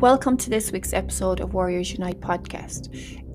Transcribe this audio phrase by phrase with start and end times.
[0.00, 2.88] Welcome to this week's episode of Warriors Unite podcast.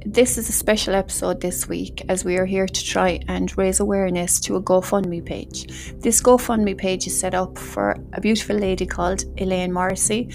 [0.04, 3.80] This is a special episode this week as we are here to try and raise
[3.80, 5.94] awareness to a GoFundMe page.
[6.00, 10.32] This GoFundMe page is set up for a beautiful lady called Elaine Morrissey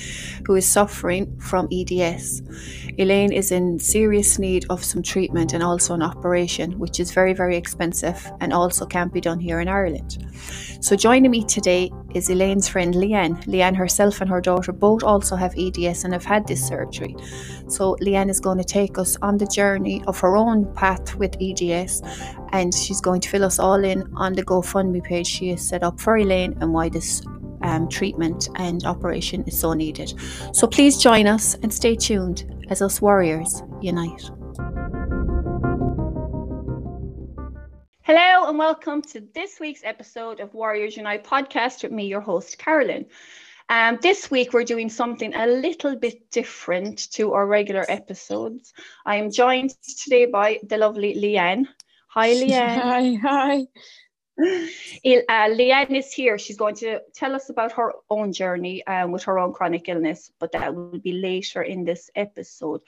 [0.46, 2.42] who is suffering from EDS.
[2.96, 7.32] Elaine is in serious need of some treatment and also an operation, which is very,
[7.32, 10.24] very expensive and also can't be done here in Ireland.
[10.80, 13.42] So, joining me today is Elaine's friend Leanne.
[13.46, 17.16] Leanne herself and her daughter both also have EDS and have had this surgery.
[17.69, 21.36] So, Leanne is going to take us on the journey of her own path with
[21.41, 22.02] EDS
[22.52, 25.83] and she's going to fill us all in on the GoFundMe page she has set
[25.83, 27.23] up for Elaine and why this
[27.62, 30.14] um, treatment and operation is so needed.
[30.52, 34.30] So, please join us and stay tuned as us warriors unite.
[38.12, 42.59] Hello and welcome to this week's episode of Warriors Unite podcast with me, your host,
[42.59, 43.06] Carolyn.
[43.69, 48.72] Um, this week we're doing something a little bit different to our regular episodes.
[49.06, 51.69] I am joined today by the lovely Leanne.
[52.08, 52.81] Hi, Leanne.
[52.81, 53.66] Hi, hi.
[54.42, 56.36] Uh, Leanne is here.
[56.36, 60.33] She's going to tell us about her own journey um, with her own chronic illness,
[60.41, 62.81] but that will be later in this episode.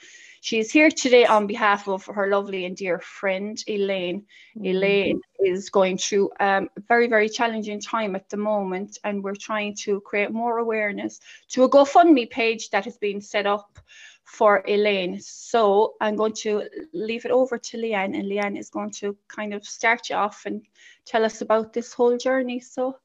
[0.44, 4.22] She's here today on behalf of her lovely and dear friend, Elaine.
[4.56, 4.64] Mm-hmm.
[4.66, 9.36] Elaine is going through um, a very, very challenging time at the moment, and we're
[9.36, 13.78] trying to create more awareness to a GoFundMe page that has been set up
[14.24, 15.20] for Elaine.
[15.20, 19.54] So I'm going to leave it over to Leanne, and Leanne is going to kind
[19.54, 20.60] of start you off and
[21.04, 22.58] tell us about this whole journey.
[22.58, 22.96] So,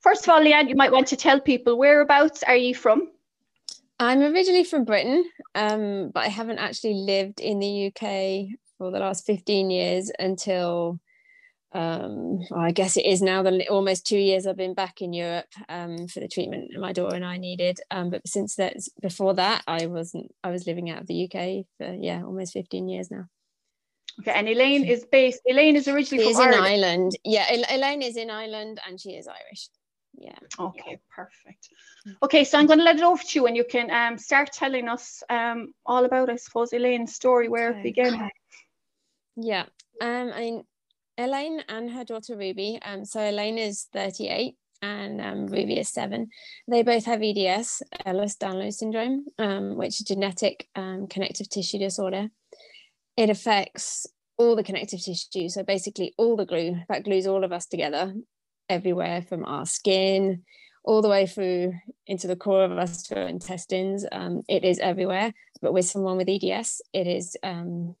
[0.00, 3.12] first of all, Leanne, you might want to tell people whereabouts are you from?
[4.02, 8.98] I'm originally from Britain, um, but I haven't actually lived in the UK for the
[8.98, 10.98] last 15 years until
[11.74, 15.12] um, well, I guess it is now the almost two years I've been back in
[15.12, 17.78] Europe um, for the treatment my daughter and I needed.
[17.90, 20.34] Um, but since that, before that, I wasn't.
[20.44, 23.26] I was living out of the UK for yeah, almost 15 years now.
[24.20, 25.40] Okay, and Elaine is based.
[25.46, 26.66] Elaine is originally she from is Ireland.
[26.66, 27.12] in Ireland.
[27.24, 29.68] Yeah, Elaine is in Ireland, and she is Irish.
[30.14, 30.38] Yeah.
[30.58, 31.70] Okay, perfect.
[32.22, 34.52] Okay, so I'm going to let it over to you, and you can um, start
[34.52, 37.80] telling us um, all about, I suppose, Elaine's story, where okay.
[37.80, 38.30] it began.
[39.36, 39.64] Yeah.
[40.00, 40.64] Um, I mean,
[41.18, 42.78] Elaine and her daughter Ruby.
[42.82, 46.28] Um, so Elaine is 38 and um, Ruby is seven.
[46.68, 52.28] They both have EDS, Ehlers-Danlos syndrome, um, which is genetic um, connective tissue disorder.
[53.16, 54.06] It affects
[54.38, 58.14] all the connective tissue, so basically all the glue that glues all of us together,
[58.72, 60.42] everywhere from our skin
[60.84, 61.74] all the way through
[62.06, 64.04] into the core of us to our intestines.
[64.10, 67.94] Um, it is everywhere, but with someone with EDS, it is um,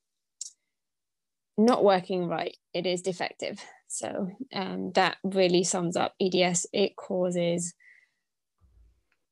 [1.56, 3.62] not working right, it is defective.
[3.86, 6.66] So um, that really sums up EDS.
[6.72, 7.74] It causes,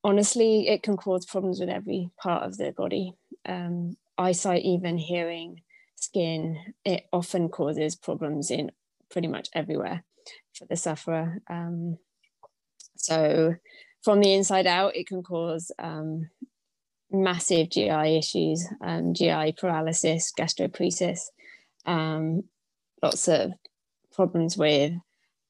[0.04, 3.14] honestly, it can cause problems with every part of the body
[3.46, 5.62] um, eyesight, even hearing,
[5.96, 6.74] skin.
[6.84, 8.70] It often causes problems in
[9.10, 10.04] pretty much everywhere
[10.60, 11.38] for the sufferer.
[11.48, 11.98] Um,
[12.96, 13.54] so
[14.04, 16.28] from the inside out, it can cause um,
[17.10, 21.20] massive GI issues, um, GI paralysis, gastroparesis,
[21.86, 22.44] um,
[23.02, 23.52] lots of
[24.14, 24.92] problems with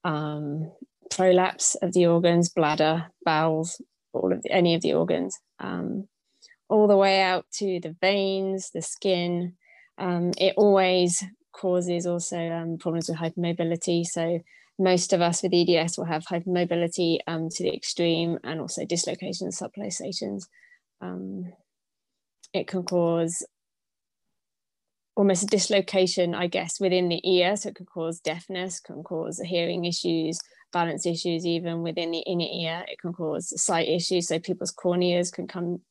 [0.05, 0.71] um,
[1.11, 3.83] prolapse of the organs, bladder, bowels,
[4.13, 6.09] all of the, any of the organs, um,
[6.69, 9.55] all the way out to the veins, the skin.
[9.99, 11.23] It always
[11.53, 14.05] causes also um, problems with hypermobility.
[14.05, 14.41] So
[14.81, 19.61] most of us with EDS will have hypermobility um, to the extreme and also dislocations,
[19.61, 20.45] subluxations.
[21.03, 21.53] Um,
[22.55, 23.47] it can cause
[25.15, 27.57] almost a dislocation, I guess, within the ear.
[27.57, 30.41] So it could cause deafness, can cause hearing issues,
[30.73, 32.85] balance issues, even within the inner ear.
[32.89, 34.29] It can cause sight issues.
[34.29, 35.83] So people's corneas can come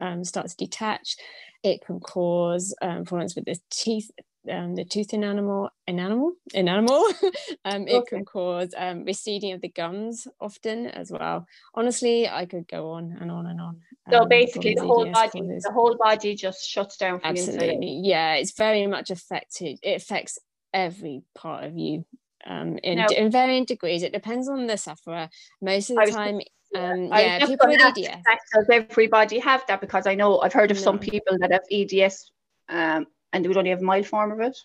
[0.00, 1.16] um, start to detach.
[1.62, 4.10] It can cause um, problems with the teeth,
[4.50, 7.06] um, the tooth enamel, enamel, enamel.
[7.64, 11.46] um, it can cause um, receding of the gums often as well.
[11.74, 13.80] Honestly, I could go on and on and on.
[14.10, 15.62] So um, basically, the whole body, causes.
[15.62, 17.20] the whole body just shuts down.
[17.24, 18.34] Absolutely, yeah.
[18.34, 19.78] It's very much affected.
[19.82, 20.38] It affects
[20.72, 22.04] every part of you
[22.46, 23.06] um, in, no.
[23.16, 24.02] in varying degrees.
[24.02, 25.28] It depends on the sufferer.
[25.62, 26.40] Most of the time,
[26.74, 28.22] um, yeah, people with EDS.
[28.52, 29.80] Does everybody have that?
[29.80, 30.82] Because I know I've heard of no.
[30.82, 32.30] some people that have EDS
[32.68, 34.56] um, and they would only have mild form of it.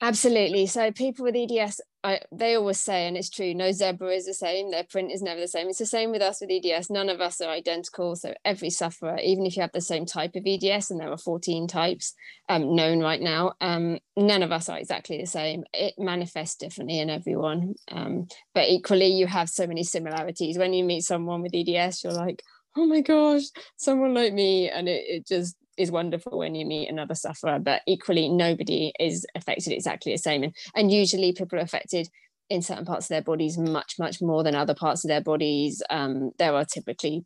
[0.00, 0.66] Absolutely.
[0.66, 4.34] So people with EDS, I, they always say, and it's true, no zebra is the
[4.34, 4.70] same.
[4.70, 5.68] Their print is never the same.
[5.68, 6.90] It's the same with us with EDS.
[6.90, 8.14] None of us are identical.
[8.14, 11.18] So every sufferer, even if you have the same type of EDS, and there are
[11.18, 12.14] 14 types
[12.48, 15.64] um, known right now, um, none of us are exactly the same.
[15.72, 17.74] It manifests differently in everyone.
[17.90, 20.56] Um, but equally, you have so many similarities.
[20.56, 22.42] When you meet someone with EDS, you're like,
[22.76, 23.44] oh my gosh,
[23.76, 24.68] someone like me.
[24.68, 29.26] And it, it just is wonderful when you meet another sufferer, but equally nobody is
[29.34, 30.42] affected exactly the same.
[30.42, 32.08] And, and usually people are affected
[32.50, 35.82] in certain parts of their bodies much, much more than other parts of their bodies.
[35.90, 37.24] Um, there are typically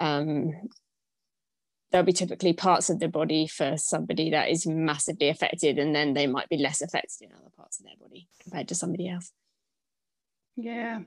[0.00, 0.52] um,
[1.92, 6.14] there'll be typically parts of the body for somebody that is massively affected, and then
[6.14, 9.30] they might be less affected in other parts of their body compared to somebody else.
[10.56, 11.00] Yeah,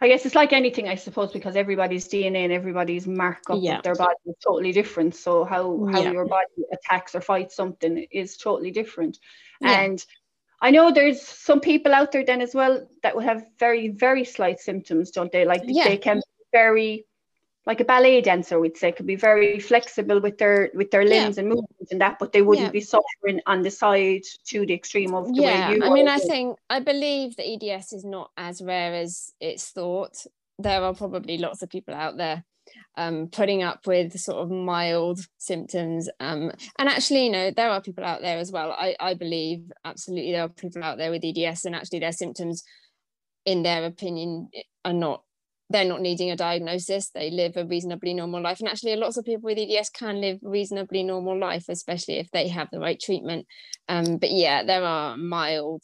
[0.00, 3.78] I guess it's like anything, I suppose, because everybody's DNA and everybody's markup yeah.
[3.78, 5.16] of their body is totally different.
[5.16, 6.12] So how how yeah.
[6.12, 9.18] your body attacks or fights something is totally different.
[9.60, 9.80] Yeah.
[9.80, 10.04] And
[10.60, 14.24] I know there's some people out there then as well that will have very very
[14.24, 15.44] slight symptoms, don't they?
[15.44, 17.06] Like they can be very
[17.66, 21.36] like a ballet dancer we'd say could be very flexible with their with their limbs
[21.36, 21.40] yeah.
[21.40, 22.72] and movements and that but they wouldn't yeah.
[22.72, 25.70] be suffering on the side to the extreme of the yeah.
[25.70, 29.32] way you I mean I think I believe that EDS is not as rare as
[29.40, 30.26] it's thought
[30.58, 32.44] there are probably lots of people out there
[32.96, 37.80] um, putting up with sort of mild symptoms um, and actually you know there are
[37.80, 41.24] people out there as well I, I believe absolutely there are people out there with
[41.24, 42.64] EDS and actually their symptoms
[43.44, 44.50] in their opinion
[44.84, 45.22] are not
[45.72, 49.24] they're not needing a diagnosis they live a reasonably normal life and actually lots of
[49.24, 53.46] people with eds can live reasonably normal life especially if they have the right treatment
[53.88, 55.82] um, but yeah there are mild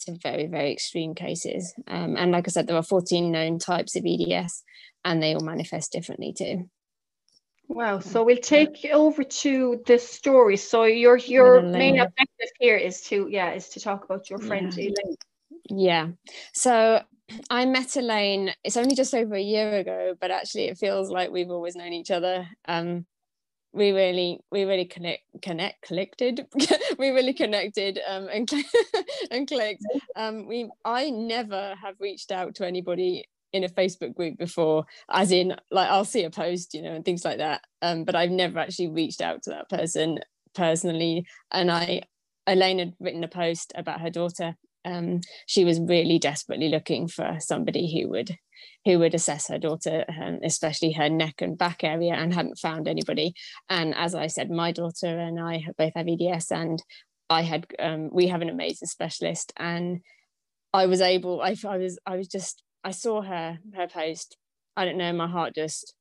[0.00, 3.96] to very very extreme cases um, and like i said there are 14 known types
[3.96, 4.62] of eds
[5.04, 6.68] and they all manifest differently too
[7.70, 7.98] Wow.
[7.98, 10.56] So we'll take over to the story.
[10.56, 14.74] So your your main objective here is to yeah is to talk about your friend
[14.74, 14.84] yeah.
[14.84, 15.16] Elaine.
[15.68, 16.06] Yeah.
[16.54, 17.02] So
[17.50, 21.30] I met Elaine, it's only just over a year ago, but actually it feels like
[21.30, 22.46] we've always known each other.
[22.66, 23.06] Um,
[23.72, 26.46] we really, we really connect, connect, collected.
[26.98, 28.50] we really connected um, and
[29.30, 29.82] and clicked.
[30.16, 35.30] Um, we, I never have reached out to anybody in a Facebook group before, as
[35.30, 37.62] in like I'll see a post, you know, and things like that.
[37.82, 40.20] Um, but I've never actually reached out to that person
[40.54, 41.26] personally.
[41.50, 42.02] And I,
[42.46, 44.56] Elaine had written a post about her daughter
[44.88, 48.36] um, she was really desperately looking for somebody who would
[48.84, 52.88] who would assess her daughter, um, especially her neck and back area, and hadn't found
[52.88, 53.34] anybody.
[53.68, 56.82] And as I said, my daughter and I both have EDS, and
[57.28, 60.00] I had um, we have an amazing specialist, and
[60.72, 61.42] I was able.
[61.42, 64.36] I, I was I was just I saw her her post.
[64.76, 65.12] I don't know.
[65.12, 65.94] My heart just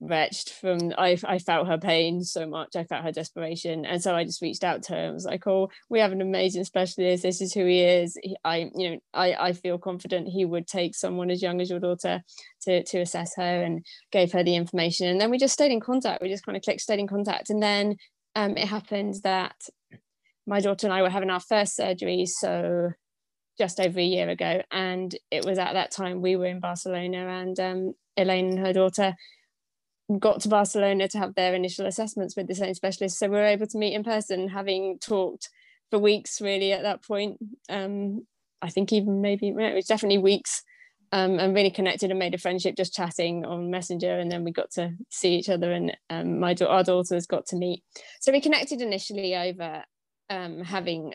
[0.00, 4.14] wretched from I, I felt her pain so much i felt her desperation and so
[4.14, 7.24] i just reached out to her and was like oh we have an amazing specialist
[7.24, 10.68] this is who he is he, i you know i i feel confident he would
[10.68, 12.22] take someone as young as your daughter
[12.62, 15.80] to to assess her and gave her the information and then we just stayed in
[15.80, 17.96] contact we just kind of clicked stayed in contact and then
[18.36, 19.56] um it happened that
[20.46, 22.92] my daughter and i were having our first surgery so
[23.58, 27.26] just over a year ago and it was at that time we were in barcelona
[27.26, 29.16] and um elaine and her daughter
[30.18, 33.18] got to Barcelona to have their initial assessments with the same specialist.
[33.18, 35.50] So we were able to meet in person, having talked
[35.90, 37.38] for weeks really at that point.
[37.68, 38.26] Um,
[38.62, 40.62] I think even maybe it was definitely weeks
[41.12, 44.18] um, and really connected and made a friendship just chatting on Messenger.
[44.18, 47.46] And then we got to see each other and um, my daughter our daughters got
[47.46, 47.82] to meet.
[48.20, 49.84] So we connected initially over
[50.30, 51.14] um, having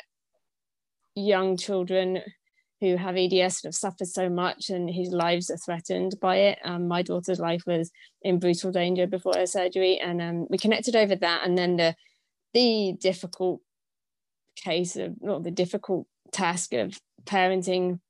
[1.16, 2.22] young children
[2.84, 6.60] who have EDS and have suffered so much and whose lives are threatened by it.
[6.66, 7.90] Um, my daughter's life was
[8.22, 11.46] in brutal danger before her surgery, and um, we connected over that.
[11.46, 11.96] And then the
[12.54, 13.62] the difficult
[14.58, 18.02] case of not the difficult task of parenting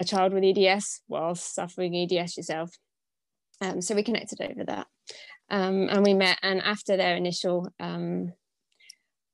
[0.00, 2.70] a child with EDS while suffering EDS yourself.
[3.60, 4.86] Um, so we connected over that,
[5.50, 6.38] um, and we met.
[6.42, 8.32] And after their initial um,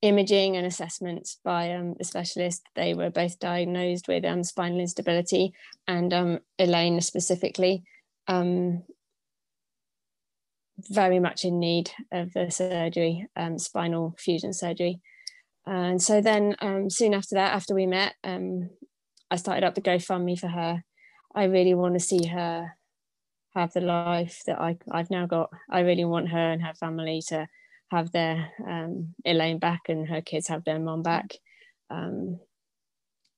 [0.03, 2.63] imaging and assessments by um, the specialist.
[2.75, 5.53] They were both diagnosed with um, spinal instability,
[5.87, 7.85] and um, Elaine specifically,
[8.29, 8.83] um,
[10.79, 15.01] very much in need of the surgery, um, spinal fusion surgery.
[15.65, 20.39] And so then, um, soon after that, after we met, I started up the GoFundMe
[20.39, 20.85] for her.
[21.35, 22.77] I really want to see her
[23.55, 25.51] have the life that I, I've now got.
[25.71, 27.49] I really want her and her family to
[27.91, 31.35] have their um, Elaine back and her kids have their mom back
[31.91, 32.41] um,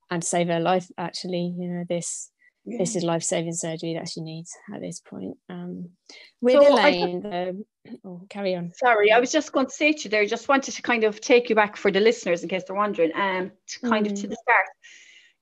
[0.09, 2.31] and save her life actually you know this
[2.65, 2.77] yeah.
[2.79, 5.89] this is life-saving surgery that she needs at this point um,
[6.41, 7.63] with so Elaine the,
[8.05, 10.73] oh, carry on sorry I was just going to say to you there just wanted
[10.73, 13.79] to kind of take you back for the listeners in case they're wondering um to
[13.81, 14.11] kind mm.
[14.11, 14.65] of to the start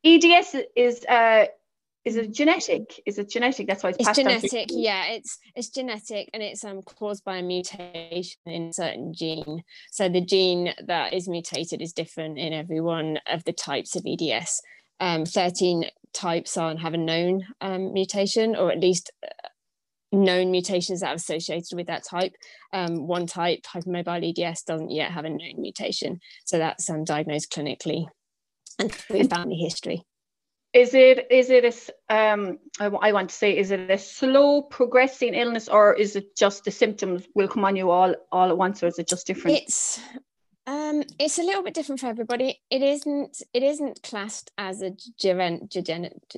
[0.04, 1.46] EDS is uh,
[2.08, 3.02] is it genetic?
[3.06, 3.68] Is it genetic?
[3.68, 4.68] That's why it's, it's genetic.
[4.70, 9.62] Yeah, it's it's genetic, and it's um caused by a mutation in a certain gene.
[9.92, 14.06] So the gene that is mutated is different in every one of the types of
[14.08, 14.62] EDS.
[15.02, 15.84] Um, Thirteen
[16.14, 19.12] types are have a known um, mutation, or at least
[20.14, 22.32] known mutations that are associated with that type.
[22.72, 26.22] Um, one type, hypermobile EDS, doesn't yet have a known mutation.
[26.46, 28.06] So that's um, diagnosed clinically
[28.80, 30.07] and with family history.
[30.78, 35.34] Is it is it a um I, want to say is it a slow progressing
[35.34, 38.84] illness or is it just the symptoms will come on you all all at once
[38.84, 39.58] or is it just different?
[39.58, 40.00] It's
[40.68, 42.62] um, it's a little bit different for everybody.
[42.70, 43.42] It isn't.
[43.54, 46.36] It isn't classed as a degenerate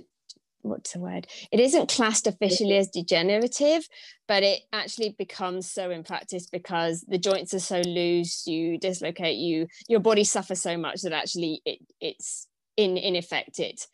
[0.61, 3.87] what's the word it isn't classed officially as degenerative
[4.27, 9.37] but it actually becomes so in practice because the joints are so loose you dislocate
[9.37, 13.87] you your body suffers so much that actually it, it's in in effect it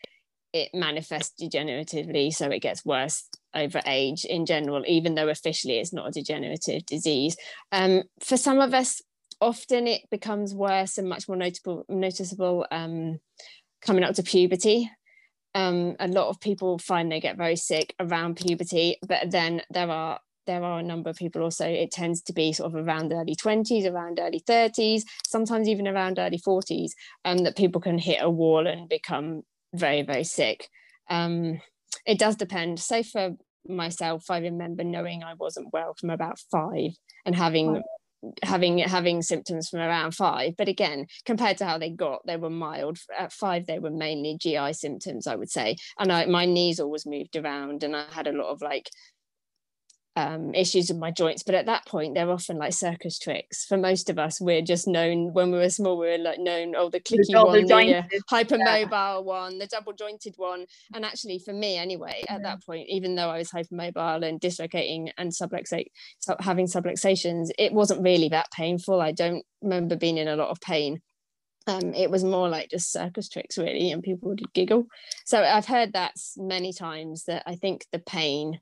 [0.55, 5.91] it manifests degeneratively so it gets worse over age in general even though officially it's
[5.91, 7.35] not a degenerative disease.
[7.73, 9.01] Um, for some of us
[9.41, 13.19] often it becomes worse and much more notable noticeable um,
[13.81, 14.89] coming up to puberty.
[15.53, 19.89] Um, a lot of people find they get very sick around puberty, but then there
[19.89, 23.11] are there are a number of people also it tends to be sort of around
[23.11, 26.91] early 20s around early 30s sometimes even around early 40s
[27.25, 29.41] um, that people can hit a wall and become
[29.75, 30.69] very very sick.
[31.09, 31.61] Um,
[32.05, 32.79] it does depend.
[32.79, 33.35] So for
[33.67, 36.91] myself i remember knowing i wasn't well from about five
[37.25, 37.81] and having
[38.43, 40.55] having having symptoms from around five.
[40.57, 42.97] But again compared to how they got they were mild.
[43.17, 45.75] At five they were mainly gi symptoms i would say.
[45.99, 48.89] And I, my knees always moved around and i had a lot of like
[50.15, 51.43] um, issues with my joints.
[51.43, 53.65] But at that point, they're often like circus tricks.
[53.65, 56.75] For most of us, we're just known when we were small, we were like known,
[56.75, 59.17] oh, the clicky the one, the uh, hypermobile yeah.
[59.17, 60.65] one, the double jointed one.
[60.93, 65.11] And actually, for me anyway, at that point, even though I was hypermobile and dislocating
[65.17, 65.87] and subluxate,
[66.39, 69.01] having subluxations, it wasn't really that painful.
[69.01, 71.01] I don't remember being in a lot of pain.
[71.67, 74.85] Um, it was more like just circus tricks really and people would giggle
[75.25, 78.59] so i've heard that many times that i think the pain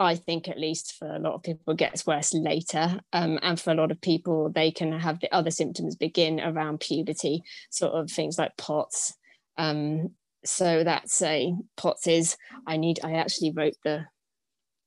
[0.00, 2.98] I think at least for a lot of people gets worse later.
[3.12, 6.80] Um, and for a lot of people, they can have the other symptoms begin around
[6.80, 9.14] puberty, sort of things like POTS.
[9.58, 14.06] Um, so that's a POTS is, I need, I actually wrote the,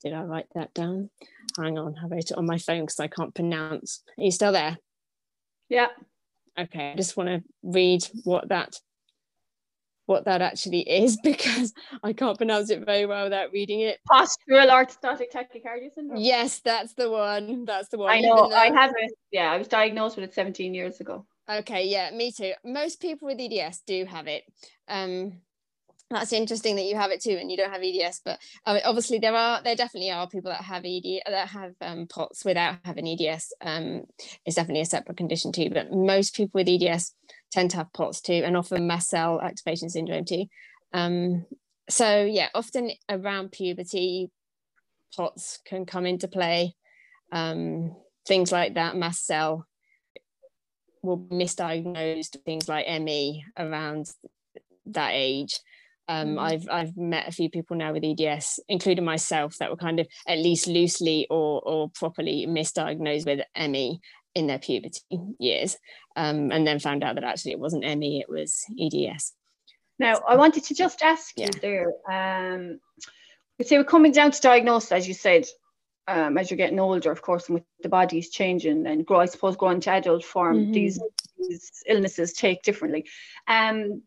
[0.03, 1.11] did I write that down?
[1.59, 4.01] Hang on, I wrote it on my phone because I can't pronounce.
[4.17, 4.77] Are you still there?
[5.69, 5.89] Yeah.
[6.59, 8.79] Okay, I just want to read what that
[10.05, 13.99] what that actually is because I can't pronounce it very well without reading it.
[14.09, 16.19] Postural orthostatic tachycardia syndrome.
[16.19, 17.65] Yes, that's the one.
[17.65, 18.11] That's the one.
[18.11, 18.49] I know.
[18.49, 18.55] Though...
[18.55, 19.13] I have it.
[19.31, 21.25] Yeah, I was diagnosed with it 17 years ago.
[21.49, 22.53] Okay, yeah, me too.
[22.63, 24.43] Most people with EDS do have it.
[24.87, 25.41] Um,
[26.13, 29.17] that's interesting that you have it too and you don't have eds but uh, obviously
[29.17, 33.07] there are there definitely are people that have ed that have um, pots without having
[33.07, 34.03] eds um,
[34.45, 37.13] it's definitely a separate condition too but most people with eds
[37.53, 40.45] tend to have pots too and often mast cell activation syndrome too.
[40.93, 41.45] Um,
[41.89, 44.31] so yeah often around puberty
[45.15, 46.75] pots can come into play.
[47.31, 47.95] Um,
[48.27, 49.67] things like that mast cell
[51.01, 54.09] will be misdiagnosed things like me around
[54.87, 55.59] that age.
[56.07, 56.39] Um, mm.
[56.39, 60.07] I've I've met a few people now with EDS, including myself, that were kind of
[60.27, 63.99] at least loosely or or properly misdiagnosed with ME
[64.35, 65.01] in their puberty
[65.39, 65.77] years,
[66.15, 69.33] um, and then found out that actually it wasn't ME, it was EDS.
[69.99, 71.49] Now, I wanted to just ask yeah.
[71.53, 71.93] you there.
[72.09, 72.79] Um,
[73.61, 75.45] so we're coming down to diagnosis, as you said,
[76.07, 79.25] um, as you're getting older, of course, and with the body's changing and grow, I
[79.25, 80.71] suppose, growing to adult form, mm-hmm.
[80.73, 80.99] these,
[81.37, 83.05] these illnesses take differently.
[83.47, 84.01] Um,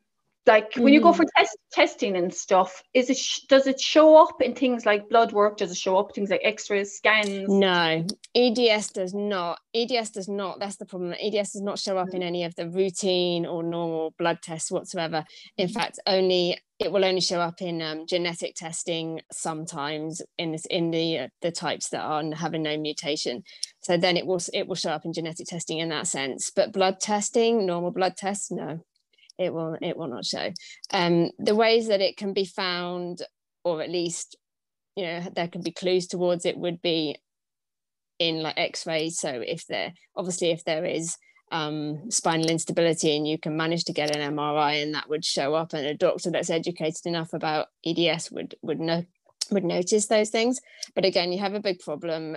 [0.46, 0.82] like mm.
[0.82, 1.16] when you go mm.
[1.16, 5.32] for test, testing and stuff is it does it show up in things like blood
[5.32, 5.56] work?
[5.56, 7.48] Does it show up things like x-rays scans?
[7.48, 8.06] No.
[8.34, 9.58] Eds does not.
[9.74, 10.60] Eds does not.
[10.60, 11.14] That's the problem.
[11.20, 15.24] Eds does not show up in any of the routine or normal blood tests whatsoever.
[15.56, 20.66] In fact only it will only show up in um, genetic testing sometimes in this
[20.66, 23.42] in the uh, the types that are having no mutation.
[23.80, 26.50] So then it will it will show up in genetic testing in that sense.
[26.54, 28.80] But blood testing normal blood tests no
[29.38, 30.52] it will it will not show.
[30.93, 33.23] Um, the ways that it can be found,
[33.64, 34.37] or at least
[34.95, 37.16] you know there can be clues towards it, would be
[38.19, 39.19] in like X-rays.
[39.19, 41.16] So if there obviously if there is
[41.52, 45.55] um, spinal instability and you can manage to get an MRI and that would show
[45.55, 49.05] up, and a doctor that's educated enough about EDS would would know
[49.50, 50.61] would notice those things.
[50.95, 52.37] But again, you have a big problem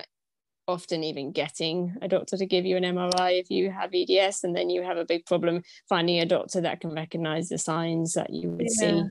[0.68, 4.54] often even getting a doctor to give you an MRI if you have EDS, and
[4.54, 8.30] then you have a big problem finding a doctor that can recognize the signs that
[8.30, 8.88] you would yeah.
[8.88, 9.02] see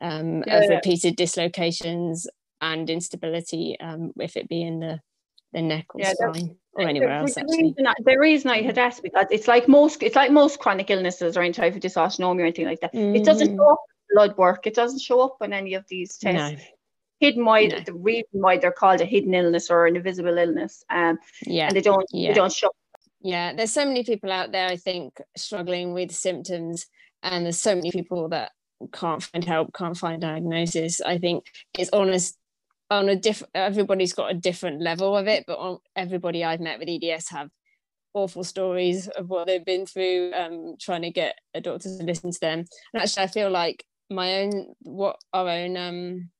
[0.00, 2.26] um, yeah, of repeated dislocations
[2.60, 5.00] and instability, um, if it be in the,
[5.52, 7.34] the neck or spine or anywhere else.
[7.34, 10.58] The reason, I, the reason I had asked because it's like most it's like most
[10.58, 12.92] chronic illnesses or any type of dysautonomia or anything like that.
[12.92, 13.16] Mm-hmm.
[13.16, 13.56] It doesn't mm-hmm.
[13.56, 14.66] show up blood work.
[14.66, 16.60] It doesn't show up on any of these tests.
[16.60, 16.77] No
[17.18, 17.80] hidden why no.
[17.80, 20.84] the reason why they're called a hidden illness or an invisible illness.
[20.90, 22.28] Um, yeah, and they don't yeah.
[22.28, 22.70] they don't show.
[23.20, 24.68] Yeah, there's so many people out there.
[24.68, 26.86] I think struggling with symptoms,
[27.22, 28.52] and there's so many people that
[28.92, 31.00] can't find help, can't find diagnosis.
[31.00, 31.44] I think
[31.76, 32.36] it's honest
[32.90, 33.50] on a different.
[33.54, 37.50] Everybody's got a different level of it, but on, everybody I've met with EDS have
[38.14, 42.30] awful stories of what they've been through um, trying to get a doctor to listen
[42.30, 46.30] to them and actually i feel like my own what our own um,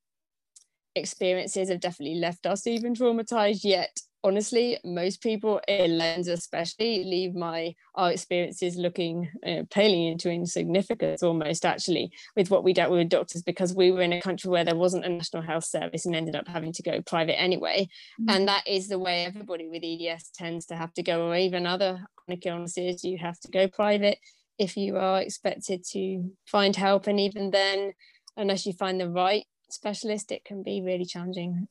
[0.99, 7.73] experiences have definitely left us even traumatized yet honestly most people Elaine's especially leave my
[7.95, 13.41] our experiences looking uh, paling into insignificance almost actually with what we dealt with doctors
[13.41, 16.35] because we were in a country where there wasn't a national health service and ended
[16.35, 17.87] up having to go private anyway
[18.19, 18.29] mm-hmm.
[18.29, 21.65] and that is the way everybody with eds tends to have to go or even
[21.65, 24.17] other chronic illnesses you have to go private
[24.57, 27.93] if you are expected to find help and even then
[28.35, 31.67] unless you find the right specialist it can be really challenging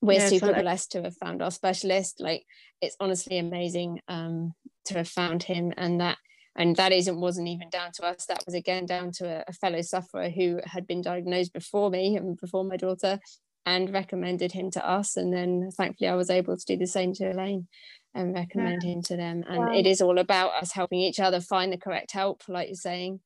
[0.00, 2.44] we're yeah, super blessed to have found our specialist like
[2.80, 4.52] it's honestly amazing um,
[4.84, 6.18] to have found him and that
[6.56, 9.52] and that isn't wasn't even down to us that was again down to a, a,
[9.52, 13.18] fellow sufferer who had been diagnosed before me and before my daughter
[13.66, 17.12] and recommended him to us and then thankfully i was able to do the same
[17.12, 17.66] to elaine
[18.14, 18.92] and recommend yeah.
[18.92, 19.72] him to them and wow.
[19.72, 23.20] it is all about us helping each other find the correct help like you're saying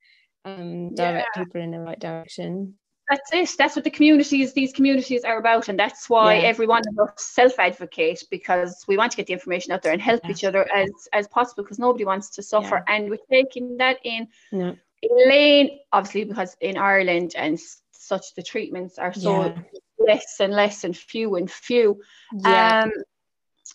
[0.44, 1.44] um, direct yeah.
[1.44, 2.74] people in the right direction
[3.12, 3.58] that's it.
[3.58, 5.68] That's what the communities, these communities are about.
[5.68, 6.42] And that's why yeah.
[6.42, 10.00] every one of us self-advocate because we want to get the information out there and
[10.00, 10.30] help yeah.
[10.30, 12.82] each other as as possible because nobody wants to suffer.
[12.86, 12.94] Yeah.
[12.94, 14.76] And we're taking that in no.
[15.02, 17.58] Elaine, obviously, because in Ireland and
[17.90, 19.54] such the treatments are so
[19.98, 22.00] less and less and few and few.
[22.32, 22.84] Yeah.
[22.84, 22.92] Um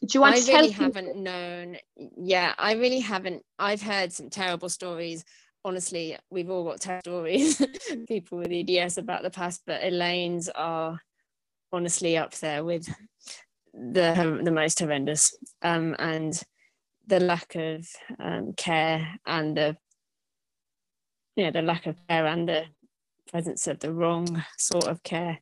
[0.01, 1.77] do you want I to really haven't known
[2.17, 5.23] yeah I really haven't I've heard some terrible stories
[5.67, 7.61] honestly, we've all got terrible stories,
[8.07, 10.99] people with EDS about the past, but Elaine's are
[11.73, 12.87] honestly up there with
[13.73, 15.35] the the most horrendous.
[15.61, 16.41] Um, and
[17.05, 17.85] the lack of
[18.19, 19.77] um, care and the
[21.35, 22.65] yeah the lack of care and the
[23.29, 25.39] presence of the wrong sort of care,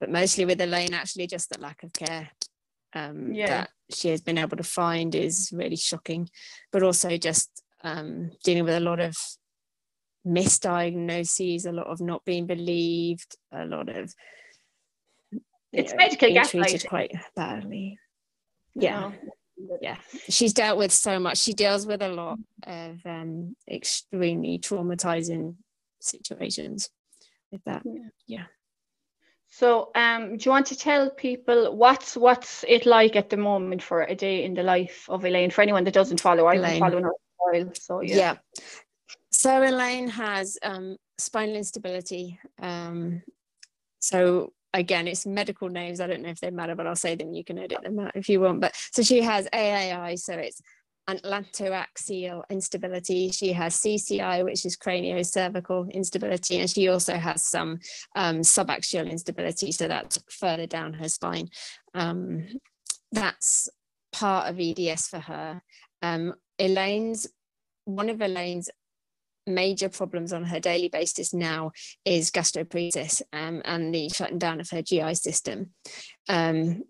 [0.00, 2.30] but mostly with Elaine, actually just the lack of care
[2.94, 3.48] um, yeah.
[3.48, 6.30] that she has been able to find is really shocking,
[6.72, 9.14] but also just um, dealing with a lot of
[10.26, 14.12] misdiagnoses, a lot of not being believed, a lot of
[15.72, 17.98] it's know, medical being treated quite badly.
[18.74, 19.12] Yeah.
[19.80, 19.96] Yeah,
[20.28, 21.38] she's dealt with so much.
[21.38, 25.54] She deals with a lot of um, extremely traumatizing
[25.98, 26.90] situations
[27.50, 27.82] with that.
[27.86, 28.08] Yeah.
[28.26, 28.44] yeah.
[29.48, 33.82] So, um, do you want to tell people what's what's it like at the moment
[33.82, 35.50] for a day in the life of Elaine?
[35.50, 38.16] For anyone that doesn't follow, I've been following her while, so yeah.
[38.16, 38.34] yeah.
[39.38, 42.40] So Elaine has um, spinal instability.
[42.58, 43.22] Um,
[43.98, 46.00] so again, it's medical names.
[46.00, 47.34] I don't know if they matter, but I'll say them.
[47.34, 48.62] You can edit them out if you want.
[48.62, 50.62] But so she has AAI, so it's
[51.10, 53.28] atlantoaxial instability.
[53.28, 57.78] She has CCI, which is craniocervical instability, and she also has some
[58.16, 61.50] um, subaxial instability, so that's further down her spine.
[61.92, 62.46] Um,
[63.12, 63.68] that's
[64.12, 65.60] part of EDS for her.
[66.00, 67.26] Um, Elaine's
[67.84, 68.70] one of Elaine's
[69.46, 71.72] major problems on her daily basis now
[72.04, 75.70] is gastroparesis um, and the shutting down of her GI system.
[76.28, 76.82] Um,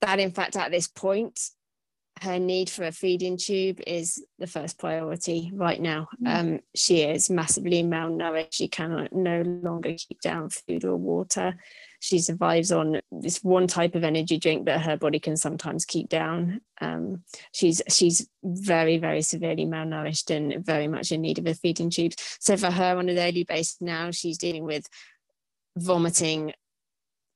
[0.00, 1.40] that, in fact, at this point,
[2.22, 6.08] her need for a feeding tube is the first priority right now.
[6.22, 6.34] Mm.
[6.34, 8.52] Um, she is massively malnourished.
[8.52, 11.56] She cannot no longer keep down food or water
[12.00, 16.08] she survives on this one type of energy drink that her body can sometimes keep
[16.08, 16.60] down.
[16.80, 21.90] Um, she's she's very very severely malnourished and very much in need of a feeding
[21.90, 22.12] tube.
[22.40, 24.86] So for her on a daily basis now, she's dealing with
[25.76, 26.52] vomiting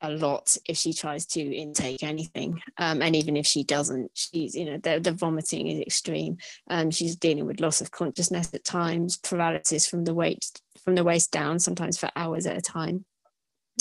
[0.02, 4.54] a lot if she tries to intake anything um, and even if she doesn't she's
[4.54, 6.36] you know the, the vomiting is extreme
[6.70, 10.44] um, she's dealing with loss of consciousness at times paralysis from the weight
[10.84, 13.04] from the waist down sometimes for hours at a time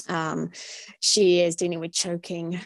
[0.07, 0.49] um,
[0.99, 2.59] she is dealing with choking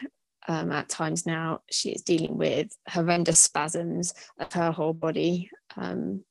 [0.48, 1.62] um, at times now.
[1.72, 6.24] She is dealing with horrendous spasms of her whole body um,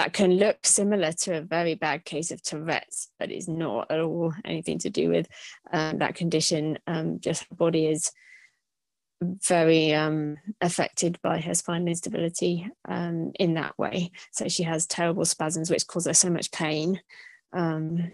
[0.00, 4.00] that can look similar to a very bad case of Tourette's, but is not at
[4.00, 5.28] all anything to do with
[5.74, 6.78] um, that condition.
[6.86, 8.10] Um, just her body is
[9.20, 14.12] very um, affected by her spinal instability um, in that way.
[14.32, 17.02] So she has terrible spasms, which cause her so much pain.
[17.52, 18.12] Um,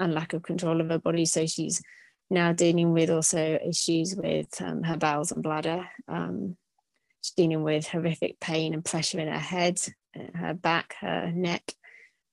[0.00, 1.26] and lack of control of her body.
[1.26, 1.82] So she's
[2.30, 5.86] now dealing with also issues with um, her bowels and bladder.
[7.22, 9.78] She's dealing with horrific pain and pressure in her head,
[10.34, 11.74] her back, her neck,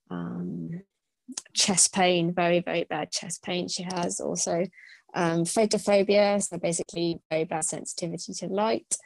[0.09, 0.81] um,
[1.53, 4.65] chest pain, very, very bad chest pain she has also.
[5.13, 8.97] um, photophobia, so basically very bad sensitivity to light.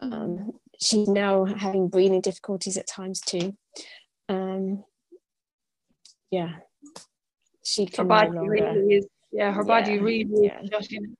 [0.00, 3.56] Um, she's now having breathing difficulties at times too.
[4.28, 4.84] Um,
[6.30, 6.56] yeah,
[7.64, 10.60] she can her body no really is yeah her yeah, body really yeah.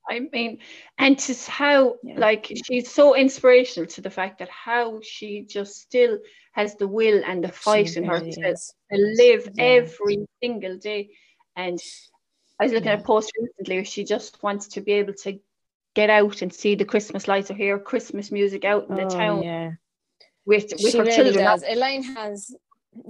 [0.08, 0.58] i mean
[0.96, 2.18] and to how yeah.
[2.18, 6.18] like she's so inspirational to the fact that how she just still
[6.52, 8.56] has the will and the fight she in really her to,
[8.90, 11.10] to live every single day.
[11.54, 11.78] And
[12.58, 15.38] i was looking at a post recently where she just wants to be able to
[15.94, 19.08] get out and see the christmas lights or hear christmas music out in the oh,
[19.08, 19.70] town yeah.
[20.46, 21.44] with, with she her really children.
[21.44, 21.64] does.
[21.68, 22.54] elaine has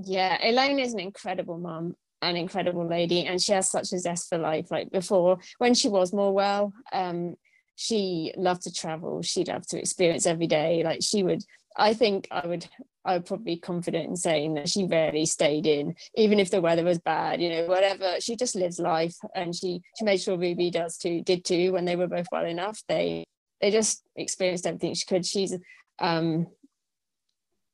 [0.02, 4.28] yeah elaine is an incredible mom an incredible lady and she has such a zest
[4.28, 4.70] for life.
[4.70, 7.36] Like before when she was more well um
[7.78, 9.20] she loved to travel.
[9.20, 10.82] She loved to experience every day.
[10.82, 11.42] Like she would
[11.78, 12.66] i think i would
[13.04, 16.60] i would probably be confident in saying that she rarely stayed in even if the
[16.60, 18.16] weather was bad you know whatever.
[18.18, 21.84] She just lives life and she she made sure ruby does too did too when
[21.84, 22.82] they were both well enough.
[22.88, 23.24] They
[23.60, 25.24] they just experienced everything she could.
[25.24, 25.56] She's
[25.98, 26.46] um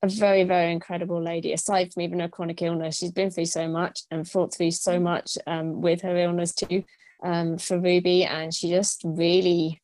[0.03, 1.53] a very, very incredible lady.
[1.53, 4.99] Aside from even her chronic illness, she's been through so much and fought through so
[4.99, 5.03] mm.
[5.03, 6.85] much um, with her illness too
[7.25, 8.25] um, for Ruby.
[8.25, 9.81] And she just really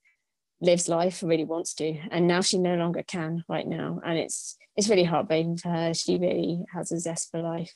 [0.60, 1.96] lives life, really wants to.
[2.10, 4.00] And now she no longer can right now.
[4.04, 5.94] And it's it's really heartbreaking for her.
[5.94, 7.74] She really has a zest for life.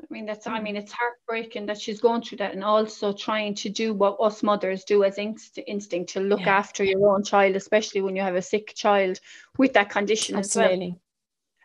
[0.00, 3.54] I mean, that's, I mean, it's heartbreaking that she's going through that and also trying
[3.56, 6.56] to do what us mothers do as inst- instinct to look yeah.
[6.56, 9.20] after your own child, especially when you have a sick child
[9.56, 10.74] with that condition Absolutely.
[10.74, 11.00] as well.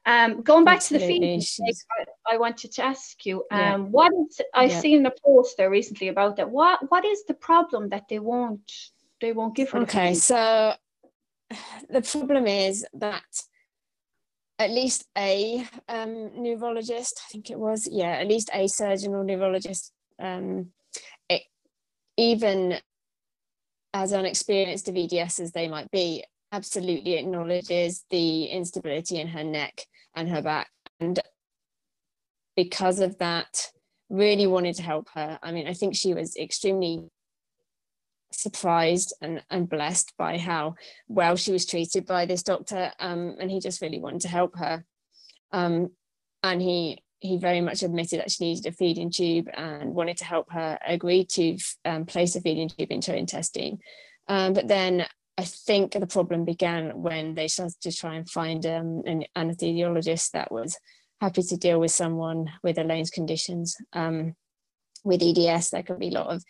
[0.10, 1.08] Um, going back Absolutely.
[1.08, 1.76] to the feeding,
[2.28, 3.78] I, I, wanted to ask you, um, yeah.
[3.78, 4.80] what is, I've yeah.
[4.80, 6.50] seen a post there recently about that.
[6.50, 8.72] What what is the problem that they won't
[9.22, 9.82] they won't give her?
[9.82, 10.74] Okay, so
[11.92, 13.24] the problem is that
[14.58, 19.24] at least a um, neurologist, I think it was, yeah, at least a surgeon or
[19.24, 20.72] neurologist, um,
[21.30, 21.44] it,
[22.18, 22.80] even
[23.94, 29.86] as unexperienced of EDS as they might be, absolutely acknowledges the instability in her neck
[30.16, 30.70] and her back.
[31.00, 31.20] And
[32.56, 33.72] because of that,
[34.10, 35.40] really wanted to help her.
[35.42, 37.10] I mean, I think she was extremely
[38.32, 40.76] surprised and, and blessed by how
[41.08, 42.92] well she was treated by this doctor.
[43.00, 44.84] Um, and he just really wanted to help her.
[45.52, 45.92] Um,
[46.44, 50.24] and he he very much admitted that she needed a feeding tube and wanted to
[50.24, 53.80] help her agree to um, place a feeding tube into her intestine.
[54.30, 55.06] Um, but then
[55.40, 60.32] I think the problem began when they started to try and find um, an anesthesiologist
[60.32, 60.78] that was
[61.22, 63.78] happy to deal with someone with Elaine's conditions.
[63.94, 64.36] Um,
[65.06, 66.44] with EDS, there can be a lot of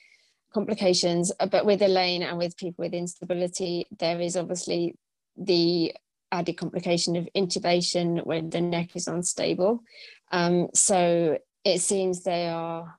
[0.51, 4.95] complications, uh, but with Elaine and with people with instability, there is obviously
[5.37, 5.93] the
[6.31, 9.83] added complication of intubation when the neck is unstable.
[10.31, 12.97] Um, so it seems they are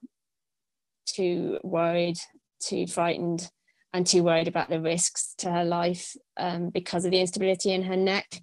[1.04, 2.18] too worried,
[2.60, 3.50] too frightened
[3.92, 7.82] and too worried about the risks to her life um, because of the instability in
[7.82, 8.42] her neck.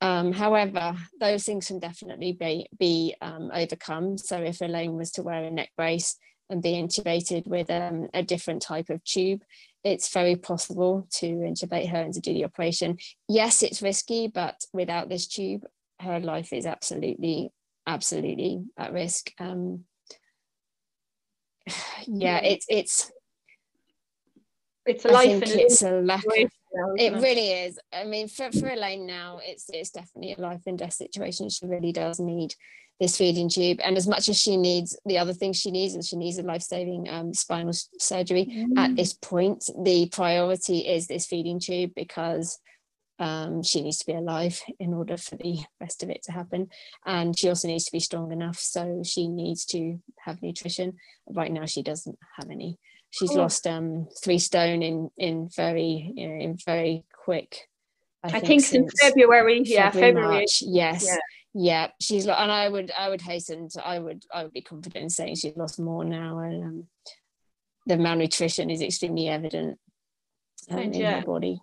[0.00, 4.18] Um, however, those things can definitely be, be um, overcome.
[4.18, 6.16] So if Elaine was to wear a neck brace
[6.50, 9.42] and be intubated with um, a different type of tube,
[9.84, 12.98] it's very possible to intubate her and to do the operation.
[13.28, 15.64] Yes, it's risky, but without this tube,
[16.00, 17.50] her life is absolutely,
[17.86, 19.32] absolutely at risk.
[19.40, 19.84] Um,
[22.06, 23.10] yeah, it's it's
[24.88, 25.28] it's a life.
[25.28, 26.24] I think it's a lack.
[26.24, 26.50] Of,
[26.96, 27.78] it really is.
[27.92, 31.48] I mean, for, for Elaine now, it's it's definitely a life and death situation.
[31.48, 32.54] She really does need
[33.00, 36.04] this feeding tube, and as much as she needs the other things she needs, and
[36.04, 38.46] she needs a life saving um, spinal surgery.
[38.46, 38.78] Mm.
[38.78, 42.58] At this point, the priority is this feeding tube because
[43.18, 46.68] um, she needs to be alive in order for the rest of it to happen.
[47.04, 48.58] And she also needs to be strong enough.
[48.58, 50.94] So she needs to have nutrition.
[51.28, 52.78] Right now, she doesn't have any
[53.10, 53.40] she's oh.
[53.40, 57.68] lost um three stone in in very you know in very quick
[58.22, 60.38] I, I think, think since February, yeah, February.
[60.38, 61.18] March, yes, yeah.
[61.54, 61.88] yeah.
[62.00, 63.68] She's and I would, I would hasten.
[63.68, 66.86] To, I would, I would be confident in saying she's lost more now, and um,
[67.86, 69.78] the malnutrition is extremely evident
[70.68, 71.20] um, in yeah.
[71.20, 71.60] her body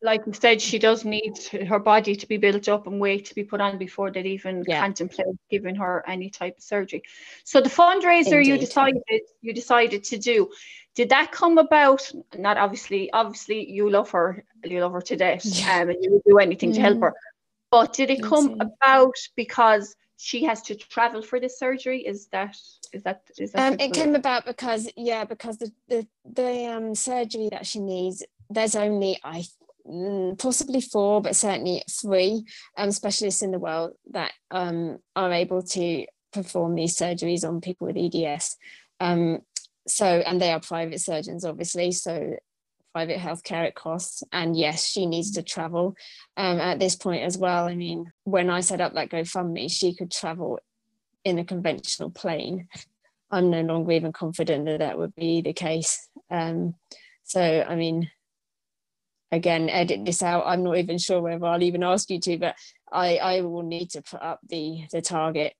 [0.00, 3.34] like you said, she does need her body to be built up and weight to
[3.34, 4.80] be put on before they'd even yeah.
[4.80, 7.02] contemplate giving her any type of surgery.
[7.44, 8.46] So the fundraiser Indeed.
[8.46, 9.02] you decided
[9.40, 10.50] you decided to do,
[10.94, 12.10] did that come about?
[12.36, 15.80] Not obviously, obviously you love her, you love her to death, yeah.
[15.82, 17.14] um, and you would do anything to help her.
[17.70, 22.06] But did it come about because she has to travel for this surgery?
[22.06, 22.56] Is that
[22.92, 23.72] is that is that?
[23.72, 28.24] Um, it came about because yeah, because the the the um, surgery that she needs,
[28.48, 29.57] there's only I Mm,
[30.38, 32.44] possibly four, but certainly three
[32.76, 37.86] um, specialists in the world that um, are able to perform these surgeries on people
[37.86, 38.56] with EDS.
[39.00, 39.40] Um,
[39.88, 42.36] so and they are private surgeons obviously so
[42.92, 45.94] private healthcare it costs and yes she needs to travel
[46.36, 47.66] um, at this point as well.
[47.66, 50.58] I mean when i set up that gofundme she could travel
[51.24, 52.68] in a conventional plane.
[53.30, 56.08] I'm no longer even confident that that would be the case.
[56.30, 56.74] Um,
[57.24, 58.10] so i mean
[59.30, 60.44] again edit this out.
[60.46, 62.56] I'm not even sure whether i'll even ask you to but
[62.92, 65.54] i i will need to put up the the target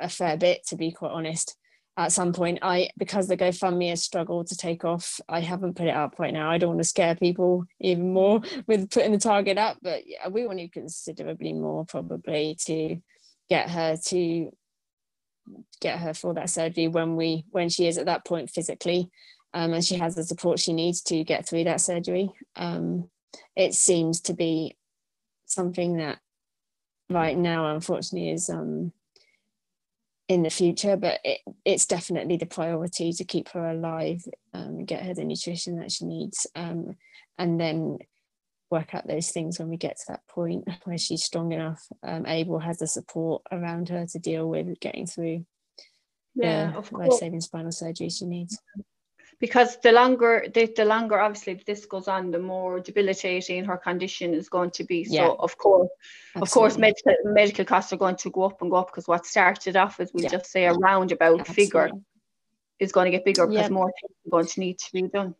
[0.00, 1.56] a fair bit to be quite honest
[1.96, 2.58] at some point.
[2.62, 6.32] I because the gofundme has struggled to take off i haven't put it up right
[6.32, 6.50] now.
[6.50, 10.28] I don't want to scare people even more with putting the target up but yeah,
[10.28, 12.96] we want to considerably more probably to
[13.48, 14.50] get her to
[15.80, 19.10] get her for that surgery when we when she is at that point physically
[19.54, 22.28] um, and she has the support she needs to get through that surgery.
[22.56, 23.08] Um,
[23.56, 24.76] it seems to be
[25.46, 26.18] something that
[27.08, 28.92] right now unfortunately is um,
[30.28, 35.04] in the future, but it, it's definitely the priority to keep her alive, um, get
[35.04, 36.96] her the nutrition that she needs, um,
[37.38, 37.98] and then
[38.70, 42.26] work out those things when we get to that point where she's strong enough, um,
[42.26, 45.44] able has the support around her to deal with getting through
[46.34, 48.58] yeah, the life-saving spinal surgery she needs
[49.40, 54.34] because the longer the, the longer obviously this goes on the more debilitating her condition
[54.34, 55.34] is going to be so yeah.
[55.38, 55.88] of course
[56.36, 56.42] Absolutely.
[56.42, 59.26] of course medical medical costs are going to go up and go up because what
[59.26, 60.28] started off as we yeah.
[60.28, 61.64] just say a roundabout Absolutely.
[61.64, 61.90] figure
[62.78, 65.34] is going to get bigger because more things are going to need to be done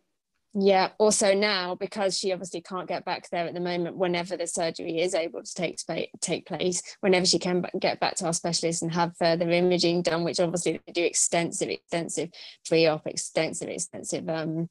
[0.57, 4.47] yeah also now because she obviously can't get back there at the moment whenever the
[4.47, 5.77] surgery is able to take
[6.21, 10.23] take place whenever she can get back to our specialist and have further imaging done
[10.23, 12.29] which obviously they do extensive extensive
[12.65, 14.69] pre-op extensive extensive um,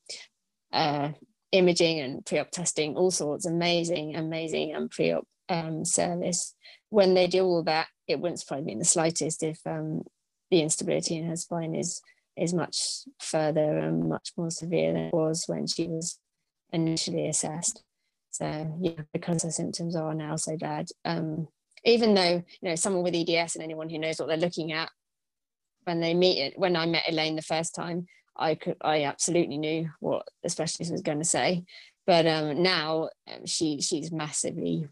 [0.73, 1.11] uh,
[1.53, 6.55] imaging and pre-op testing all sorts amazing amazing and pre-op um, service.
[6.91, 10.03] When they do all that it wouldn't surprise me in the slightest if um,
[10.51, 12.01] the instability in her spine is
[12.37, 16.19] is much further and much more severe than it was when she was
[16.73, 17.83] initially assessed.
[18.31, 20.89] So yeah, because her symptoms are now so bad.
[21.05, 21.47] Um,
[21.85, 24.91] even though you know someone with EDS and anyone who knows what they're looking at,
[25.85, 29.59] when they meet it, when I met Elaine the first time, I could I absolutely
[29.59, 31.65] knew what the specialist was going to say.
[32.07, 34.89] But um, now um, she she's massively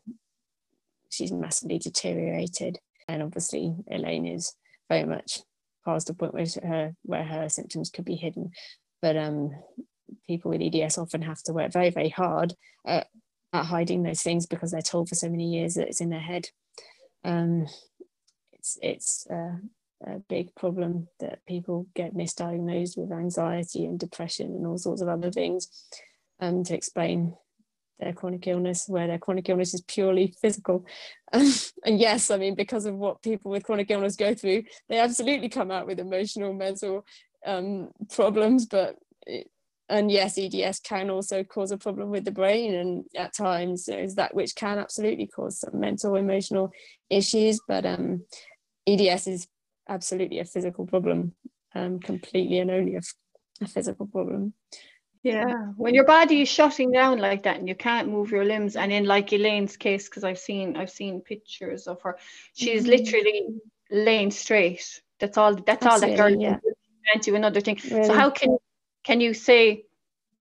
[1.11, 2.79] she's massively deteriorated,
[3.09, 4.55] and obviously Elaine is
[4.89, 5.41] very much
[5.85, 8.51] past the point where her where her symptoms could be hidden.
[9.01, 9.51] But um,
[10.27, 12.55] people with EDS often have to work very very hard
[12.87, 13.09] at,
[13.53, 16.21] at hiding those things because they're told for so many years that it's in their
[16.21, 16.49] head.
[17.25, 17.67] Um,
[18.53, 19.57] it's it's uh,
[20.07, 25.09] a big problem that people get misdiagnosed with anxiety and depression and all sorts of
[25.09, 25.69] other things
[26.41, 27.37] um, to explain
[28.03, 30.85] their chronic illness, where their chronic illness is purely physical.
[31.33, 35.49] and yes, I mean, because of what people with chronic illness go through, they absolutely
[35.49, 37.05] come out with emotional, mental
[37.47, 38.67] um, problems.
[38.67, 39.49] But it,
[39.89, 44.15] and yes, EDS can also cause a problem with the brain, and at times is
[44.15, 46.73] that which can absolutely cause some mental, emotional
[47.11, 47.61] issues.
[47.69, 48.25] But um,
[48.87, 49.49] EDS is
[49.89, 51.35] absolutely a physical problem,
[51.75, 53.01] um, completely and only a,
[53.61, 54.55] a physical problem.
[55.23, 58.75] Yeah, when your body is shutting down like that and you can't move your limbs,
[58.75, 62.19] and in like Elaine's case, because I've seen I've seen pictures of her,
[62.55, 62.91] she's mm-hmm.
[62.91, 63.49] literally
[63.91, 65.01] laying straight.
[65.21, 65.55] That's all.
[65.55, 66.59] That's, that's all that girl yeah.
[67.13, 67.79] can't do another thing.
[67.89, 68.05] Really?
[68.05, 68.59] So how can
[69.05, 69.85] can you say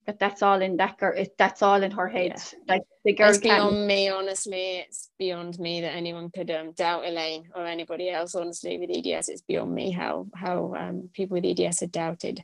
[0.08, 1.14] that that's all in that girl?
[1.16, 2.34] It, that's all in her head.
[2.36, 2.60] Yeah.
[2.68, 3.30] Like the girl.
[3.30, 4.78] It's beyond me, honestly.
[4.78, 8.34] It's beyond me that anyone could um, doubt Elaine or anybody else.
[8.34, 12.44] Honestly, with EDS, it's beyond me how how um, people with EDS are doubted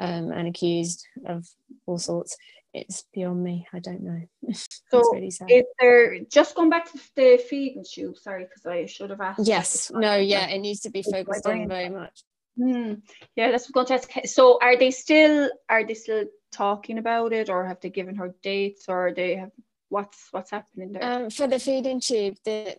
[0.00, 1.46] um, and accused of
[1.86, 2.36] all sorts.
[2.74, 3.66] It's beyond me.
[3.72, 4.20] I don't know.
[4.90, 8.18] so really is there just going back to the feeding tube?
[8.18, 9.46] Sorry, because I should have asked.
[9.46, 9.90] Yes.
[9.94, 10.16] No.
[10.16, 10.46] Yeah.
[10.48, 12.22] It needs to be focused on very much.
[12.58, 12.94] Hmm.
[13.34, 14.10] Yeah, that's going to ask.
[14.24, 18.34] So, are they still are they still talking about it, or have they given her
[18.42, 19.50] dates, or they have
[19.90, 21.04] what's what's happening there?
[21.04, 22.76] Um, for the feeding tube, the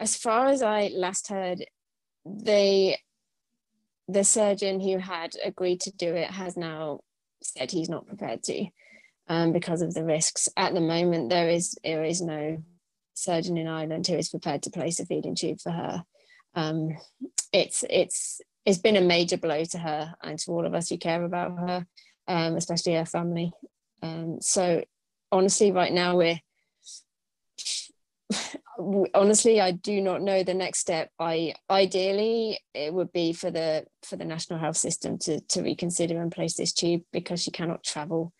[0.00, 1.64] as far as I last heard,
[2.24, 2.96] they
[4.08, 7.00] the surgeon who had agreed to do it has now
[7.42, 8.66] said he's not prepared to
[9.28, 10.48] um, because of the risks.
[10.56, 12.62] At the moment, there is there is no
[13.14, 16.04] surgeon in Ireland who is prepared to place a feeding tube for her.
[16.54, 16.96] Um,
[17.52, 20.98] it's it's it's been a major blow to her and to all of us who
[20.98, 21.86] care about her,
[22.26, 23.52] um, especially her family.
[24.02, 24.84] Um, so
[25.30, 26.40] honestly, right now we're
[29.14, 33.84] honestly i do not know the next step i ideally it would be for the
[34.02, 37.82] for the national health system to to reconsider and place this tube because she cannot
[37.82, 38.32] travel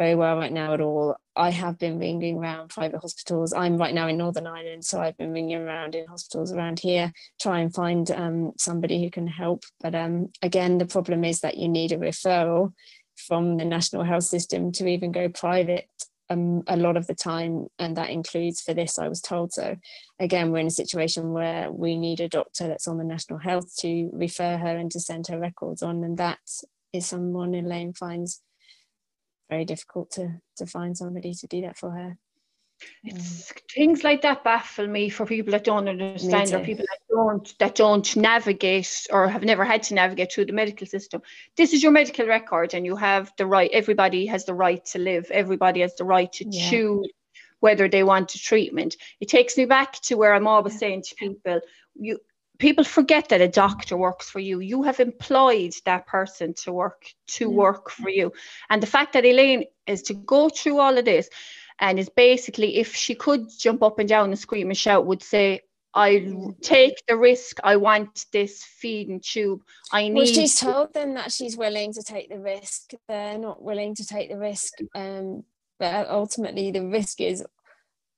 [0.00, 1.14] very well right now at all.
[1.36, 3.52] I have been ringing around private hospitals.
[3.52, 7.12] I'm right now in Northern Ireland, so I've been ringing around in hospitals around here,
[7.38, 9.64] try and find um, somebody who can help.
[9.78, 12.72] But um, again, the problem is that you need a referral
[13.16, 15.86] from the national health system to even go private
[16.30, 19.52] um, a lot of the time, and that includes for this, I was told.
[19.52, 19.76] So,
[20.18, 23.74] again, we're in a situation where we need a doctor that's on the national health
[23.80, 26.38] to refer her and to send her records on, and that
[26.92, 28.40] is someone Elaine finds
[29.50, 32.16] very difficult to to find somebody to do that for her.
[33.02, 37.58] It's, things like that baffle me for people that don't understand or people that don't
[37.58, 41.22] that don't navigate or have never had to navigate through the medical system.
[41.56, 43.70] This is your medical record, and you have the right.
[43.72, 45.30] Everybody has the right to live.
[45.30, 46.70] Everybody has the right to yeah.
[46.70, 47.08] choose
[47.60, 48.96] whether they want a treatment.
[49.20, 51.60] It takes me back to where I'm always saying to people,
[51.94, 52.18] you
[52.58, 54.60] people forget that a doctor works for you.
[54.60, 57.54] You have employed that person to work to mm.
[57.54, 58.32] work for you.
[58.68, 61.28] And the fact that Elaine is to go through all of this
[61.80, 65.22] and is basically if she could jump up and down and scream and shout would
[65.22, 65.62] say
[65.92, 66.24] I
[66.62, 67.58] take the risk.
[67.64, 69.62] I want this feeding tube.
[69.92, 70.14] I need.
[70.14, 72.92] Well, she's told them that she's willing to take the risk.
[73.08, 74.74] They're not willing to take the risk.
[74.94, 75.42] Um,
[75.80, 77.44] but ultimately, the risk is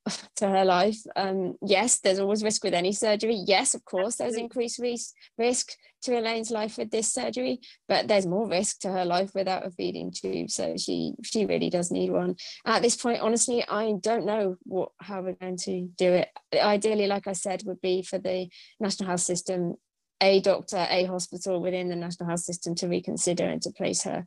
[0.37, 0.99] to her life.
[1.17, 3.43] Um, yes, there's always risk with any surgery.
[3.47, 8.27] Yes, of course, there's increased risk risk to Elaine's life with this surgery, but there's
[8.27, 10.51] more risk to her life without a feeding tube.
[10.51, 12.37] So she she really does need one.
[12.67, 16.29] At this point, honestly, I don't know what how we're going to do it.
[16.55, 18.49] Ideally, like I said, would be for the
[18.81, 19.75] national health system,
[20.21, 24.27] a doctor, a hospital within the national health system to reconsider and to place her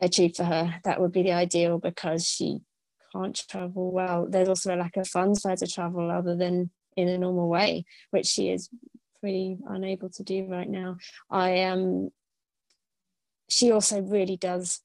[0.00, 0.76] a tube for her.
[0.84, 2.60] That would be the ideal because she
[3.12, 4.26] can't travel well.
[4.28, 7.48] There's also a lack of funds for her to travel other than in a normal
[7.48, 8.68] way, which she is
[9.20, 10.96] pretty unable to do right now.
[11.30, 11.78] I am.
[11.78, 12.10] Um,
[13.48, 14.80] she also really does.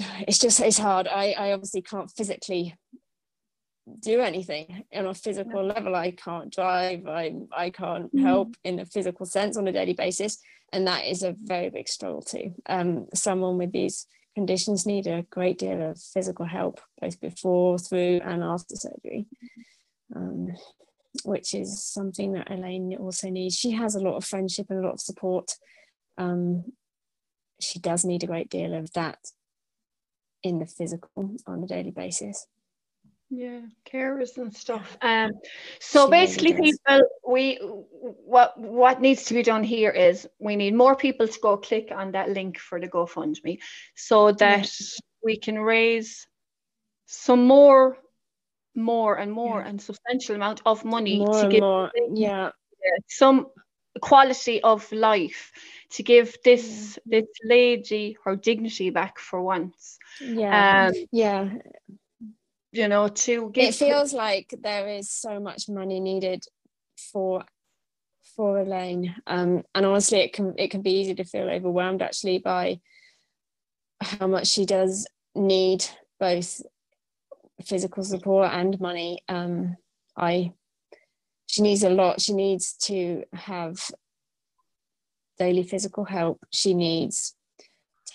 [0.26, 1.08] It's just it's hard.
[1.08, 2.74] I I obviously can't physically
[4.00, 5.94] do anything on a physical level.
[5.94, 7.06] I can't drive.
[7.06, 8.22] I I can't mm.
[8.22, 10.38] help in a physical sense on a daily basis,
[10.72, 12.54] and that is a very big struggle too.
[12.66, 18.20] Um, someone with these conditions need a great deal of physical help both before, through,
[18.24, 19.26] and after surgery,
[20.14, 20.48] um,
[21.24, 23.56] which is something that Elaine also needs.
[23.56, 25.52] She has a lot of friendship and a lot of support.
[26.18, 26.72] Um,
[27.60, 29.18] she does need a great deal of that
[30.42, 32.46] in the physical on a daily basis
[33.32, 34.98] yeah carers and stuff.
[35.00, 35.32] Um
[35.80, 40.94] so basically people we what what needs to be done here is we need more
[40.94, 43.58] people to go click on that link for the gofundme
[43.94, 44.70] so that
[45.24, 46.26] we can raise
[47.06, 47.96] some more
[48.74, 49.68] more and more yeah.
[49.68, 51.90] and substantial amount of money more to give more.
[52.12, 52.50] yeah.
[53.08, 53.46] some
[54.00, 55.52] quality of life
[55.90, 57.20] to give this yeah.
[57.20, 59.98] this lady her dignity back for once.
[60.20, 60.88] Yeah.
[60.88, 61.48] Um, yeah
[62.72, 66.44] you know to get it feels like there is so much money needed
[67.12, 67.44] for
[68.36, 69.14] for Elaine.
[69.26, 72.80] Um, and honestly it can it can be easy to feel overwhelmed actually by
[74.00, 75.84] how much she does need
[76.18, 76.62] both
[77.64, 79.22] physical support and money.
[79.28, 79.76] Um,
[80.16, 80.52] I
[81.46, 82.20] she needs a lot.
[82.20, 83.78] She needs to have
[85.38, 86.40] daily physical help.
[86.50, 87.34] She needs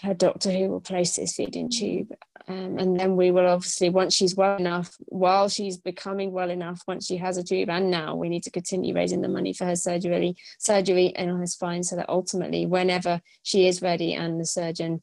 [0.01, 2.09] her doctor who will place this feeding tube
[2.49, 6.81] um, and then we will obviously, once she's well enough, while she's becoming well enough,
[6.87, 9.65] once she has a tube, and now we need to continue raising the money for
[9.65, 14.39] her surgery, surgery and on her spine, so that ultimately, whenever she is ready and
[14.39, 15.01] the surgeon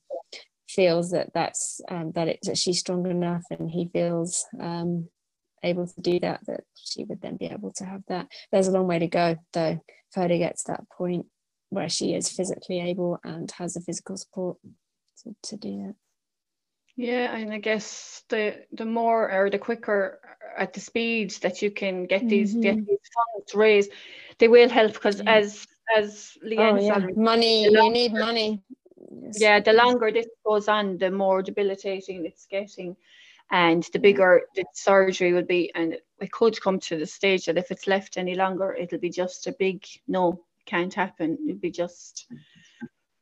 [0.68, 5.09] feels that that's um, that, it, that she's strong enough and he feels um,
[5.62, 8.26] able to do that, that she would then be able to have that.
[8.50, 9.80] There's a long way to go, though,
[10.12, 11.26] for her to get to that point
[11.68, 14.57] where she is physically able and has the physical support
[15.22, 15.94] to, to do that.
[16.96, 20.20] Yeah, and I guess the the more or the quicker
[20.57, 22.61] at the speed that you can get these mm-hmm.
[22.61, 23.90] get these funds raised,
[24.38, 25.35] they will help because yeah.
[25.35, 26.94] as as Leanne oh, yeah.
[26.94, 28.62] said, money you need money.
[29.22, 29.40] Yes.
[29.40, 32.96] Yeah, the longer this goes on, the more debilitating it's getting,
[33.50, 37.59] and the bigger the surgery will be, and it could come to the stage that
[37.59, 41.38] if it's left any longer, it'll be just a big no, can't happen.
[41.48, 42.27] It'll be just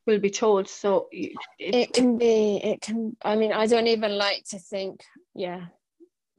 [0.05, 4.17] will be told so it, it can be it can i mean i don't even
[4.17, 5.65] like to think yeah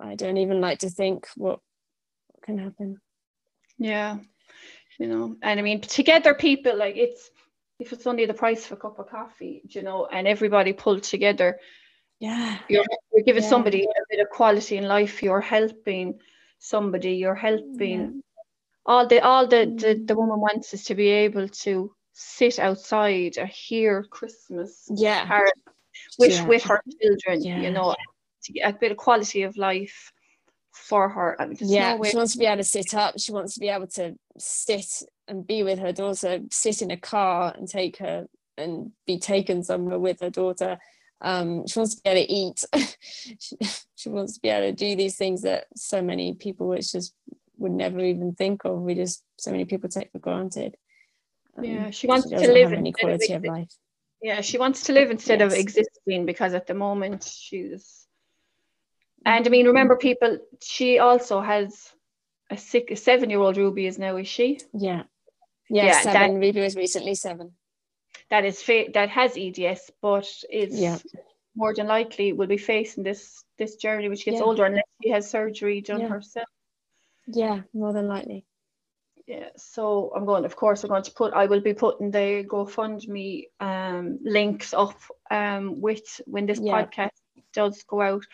[0.01, 1.61] i don't even like to think what
[2.43, 2.99] can happen
[3.79, 4.19] yeah
[4.99, 7.31] you know and i mean together people like it's
[7.81, 11.03] if it's only the price of a cup of coffee you know and everybody pulled
[11.03, 11.59] together
[12.21, 13.49] yeah you're, you're giving yeah.
[13.49, 16.19] somebody a bit of quality in life you're helping
[16.59, 18.11] somebody you're helping yeah.
[18.87, 20.07] all the all the, the mm.
[20.07, 25.27] the woman wants is to be able to sit outside or hear Christmas yeah
[26.19, 26.47] with yeah.
[26.47, 27.43] with her children.
[27.43, 27.61] Yeah.
[27.61, 27.95] You know,
[28.45, 30.13] to get a bit of quality of life
[30.73, 31.41] for her.
[31.41, 33.15] I mean, yeah, no she wants to be able to sit up.
[33.19, 34.87] She wants to be able to sit
[35.29, 39.63] and be with her daughter, sit in a car and take her and be taken
[39.63, 40.79] somewhere with her daughter.
[41.21, 42.65] Um, she wants to be able to eat.
[43.39, 43.57] she,
[43.95, 47.15] she, wants to be able to do these things that so many people, which just
[47.57, 48.81] would never even think of.
[48.81, 50.77] We just so many people take for granted.
[51.57, 53.73] Um, yeah, she wants she to live any quality of, of, life.
[54.23, 55.53] Yeah, she wants to live instead yes.
[55.53, 58.07] of existing because at the moment she's.
[59.27, 60.39] And I mean, remember, people.
[60.63, 61.91] She also has
[62.51, 64.61] a six, a seven-year-old Ruby is now, is she?
[64.73, 65.05] Yeah,
[65.71, 66.35] yeah, yeah seven.
[66.35, 67.53] That, Ruby was recently seven
[68.31, 70.99] that is fa- that has EDS, but is yeah.
[71.55, 74.47] more than likely will be facing this this journey she gets yeah.
[74.47, 76.49] older, unless she has surgery done herself.
[77.27, 78.45] Yeah, more than likely.
[79.27, 80.45] Yeah, so I'm going.
[80.45, 81.33] Of course, I'm going to put.
[81.33, 85.01] I will be putting the GoFundMe um, links up
[85.31, 87.11] um, with when this podcast
[87.55, 88.25] does go out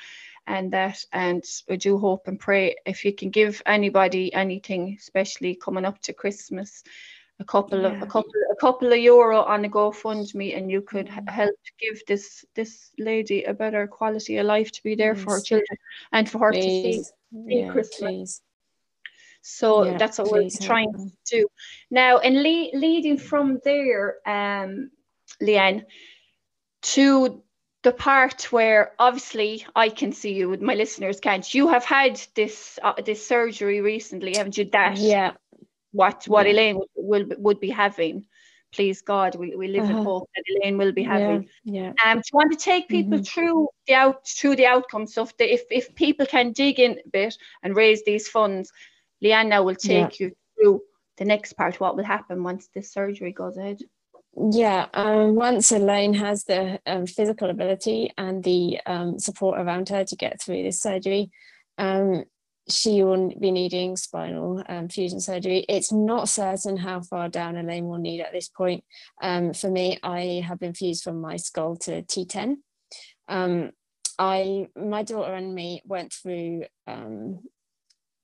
[0.47, 5.55] and that and I do hope and pray if you can give anybody anything especially
[5.55, 6.83] coming up to Christmas
[7.41, 7.89] a couple yeah.
[7.89, 11.29] of a couple a couple of euro on a GoFundMe, and you could mm.
[11.29, 15.25] help give this this lady a better quality of life to be there please.
[15.25, 15.79] for her children
[16.13, 16.63] and for her please.
[16.63, 17.99] to see, see yeah, Christmas.
[17.99, 18.43] Please.
[19.43, 21.49] So yeah, that's what we're trying to do
[21.91, 22.19] now.
[22.19, 24.91] And le- leading from there, um,
[25.41, 25.85] Leanne,
[26.83, 27.43] to
[27.83, 31.55] the part where obviously I can see you, with my listeners can't.
[31.55, 34.67] You have had this uh, this surgery recently, haven't you?
[34.67, 35.33] That yeah,
[35.93, 36.53] what what yeah.
[36.53, 38.27] Elaine will, will would be having.
[38.73, 39.99] Please God, we, we live uh-huh.
[39.99, 41.49] in hope that Elaine will be having.
[41.65, 41.93] Yeah.
[42.05, 42.13] yeah.
[42.13, 43.25] Um, do you want to take people mm-hmm.
[43.25, 47.09] through the out through the outcomes of the if if people can dig in a
[47.11, 48.73] bit and raise these funds,
[49.23, 50.27] Leanne now will take yeah.
[50.27, 50.83] you through
[51.19, 51.81] the next part.
[51.81, 53.81] What will happen once this surgery goes ahead?
[54.37, 60.05] Yeah, um, once Elaine has the um, physical ability and the um, support around her
[60.05, 61.31] to get through this surgery,
[61.79, 62.25] um,
[62.69, 65.65] she will be needing spinal um, fusion surgery.
[65.69, 68.85] It's not certain how far down Elaine will need at this point.
[69.21, 72.57] Um, for me, I have been fused from my skull to T10.
[73.29, 73.73] Um,
[74.19, 77.41] I, my daughter and me went through um,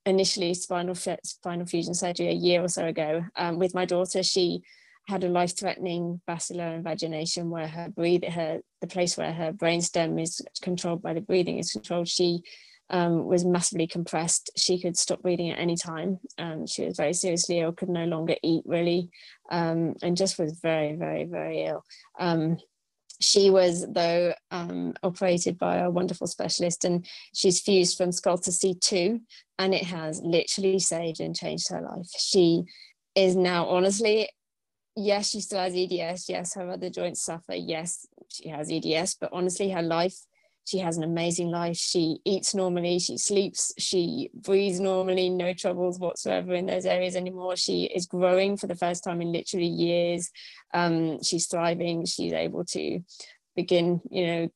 [0.07, 3.25] initially spinal spinal fusion surgery a year or so ago.
[3.37, 4.63] Um, with my daughter, she
[5.09, 10.41] had a life-threatening basilar invagination where her breathe her the place where her brainstem is
[10.63, 12.09] controlled by the breathing is controlled.
[12.09, 12.43] She
[12.91, 14.51] um, was massively compressed.
[14.57, 16.19] She could stop breathing at any time.
[16.39, 19.11] Um, she was very seriously ill, could no longer eat really,
[19.51, 21.85] um, and just was very, very, very ill.
[23.21, 28.51] She was, though, um, operated by a wonderful specialist, and she's fused from skull to
[28.51, 29.21] C2,
[29.59, 32.09] and it has literally saved and changed her life.
[32.19, 32.65] She
[33.15, 34.29] is now, honestly,
[34.95, 36.29] yes, she still has EDS.
[36.29, 37.55] Yes, her other joints suffer.
[37.55, 40.17] Yes, she has EDS, but honestly, her life
[40.67, 41.77] she has an amazing life.
[41.77, 47.57] She eats normally, she sleeps, she breathes normally, no troubles whatsoever in those areas anymore.
[47.57, 50.31] She is growing for the first time in literally years.
[50.75, 53.01] Um, she's thriving, she's able to
[53.55, 54.49] begin, you know,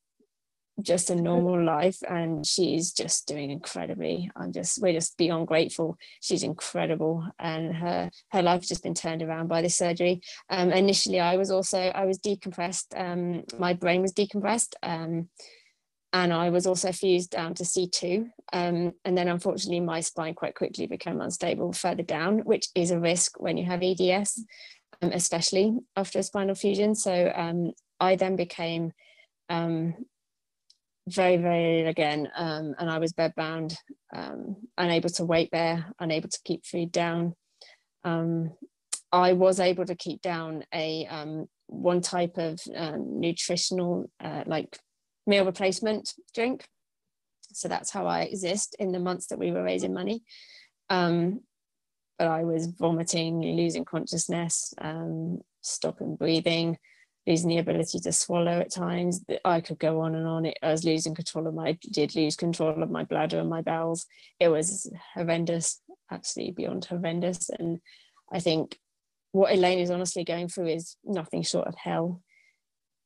[0.83, 5.97] just a normal life and she's just doing incredibly i'm just we're just beyond grateful
[6.21, 11.21] she's incredible and her her life's just been turned around by this surgery um, initially
[11.21, 15.29] i was also i was decompressed um, my brain was decompressed um,
[16.13, 18.29] and I was also fused down to C2.
[18.53, 22.99] Um, and then unfortunately, my spine quite quickly became unstable further down, which is a
[22.99, 24.45] risk when you have EDS,
[25.03, 26.95] um, especially after a spinal fusion.
[26.95, 28.93] So um, I then became
[29.49, 29.95] um,
[31.09, 33.77] very, very ill again, um, and I was bedbound,
[34.15, 37.35] um, unable to weight bear, unable to keep food down.
[39.13, 41.09] I was able to keep down a
[41.67, 44.79] one type of uh, nutritional, uh, like
[45.31, 46.67] meal replacement drink.
[47.53, 50.23] So that's how I exist in the months that we were raising money.
[50.91, 51.41] Um,
[52.19, 56.77] but I was vomiting, losing consciousness, um, stopping breathing,
[57.27, 59.25] losing the ability to swallow at times.
[59.45, 60.47] I could go on and on.
[60.63, 64.07] I was losing control of my, did lose control of my bladder and my bowels.
[64.39, 67.51] It was horrendous, absolutely beyond horrendous.
[67.51, 67.81] And
[68.33, 68.79] I think
[69.33, 72.21] what Elaine is honestly going through is nothing short of hell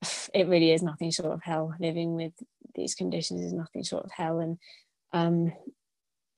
[0.34, 1.74] it really is nothing short of hell.
[1.80, 2.32] Living with
[2.74, 4.40] these conditions is nothing short of hell.
[4.40, 4.58] And
[5.12, 5.52] um,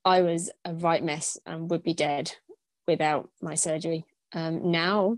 [0.05, 2.33] I was a right mess and would be dead
[2.87, 4.05] without my surgery.
[4.33, 5.17] Um, now,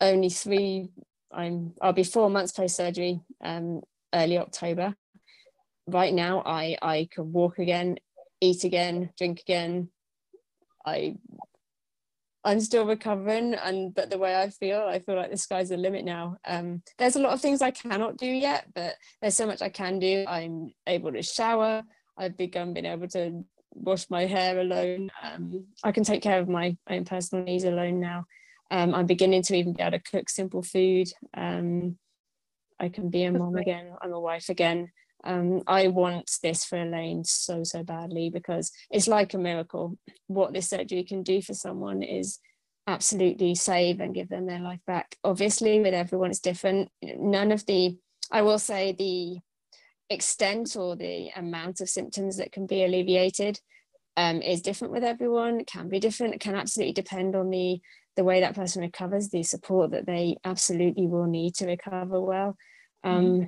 [0.00, 0.90] only three,
[1.32, 4.94] I'm, I'll be four months post surgery, um, early October.
[5.86, 7.96] Right now, I, I can walk again,
[8.40, 9.88] eat again, drink again.
[10.84, 11.16] I
[12.44, 15.76] I'm still recovering, and but the way I feel, I feel like the sky's the
[15.76, 16.38] limit now.
[16.44, 19.68] Um, there's a lot of things I cannot do yet, but there's so much I
[19.68, 20.24] can do.
[20.26, 21.84] I'm able to shower.
[22.16, 25.10] I've begun being able to wash my hair alone.
[25.22, 28.26] Um, I can take care of my own personal needs alone now.
[28.70, 31.08] Um, I'm beginning to even be able to cook simple food.
[31.34, 31.96] Um,
[32.80, 33.92] I can be a mom again.
[34.02, 34.90] I'm a wife again.
[35.24, 39.96] Um, I want this for Elaine so, so badly because it's like a miracle.
[40.26, 42.38] What this surgery can do for someone is
[42.86, 45.16] absolutely save and give them their life back.
[45.22, 46.88] Obviously, with everyone, it's different.
[47.02, 47.96] None of the,
[48.30, 49.38] I will say, the
[50.10, 53.60] extent or the amount of symptoms that can be alleviated
[54.16, 55.60] um, is different with everyone.
[55.60, 56.34] It can be different.
[56.34, 57.80] It can absolutely depend on the
[58.14, 62.58] the way that person recovers, the support that they absolutely will need to recover well.
[63.02, 63.44] Um, mm-hmm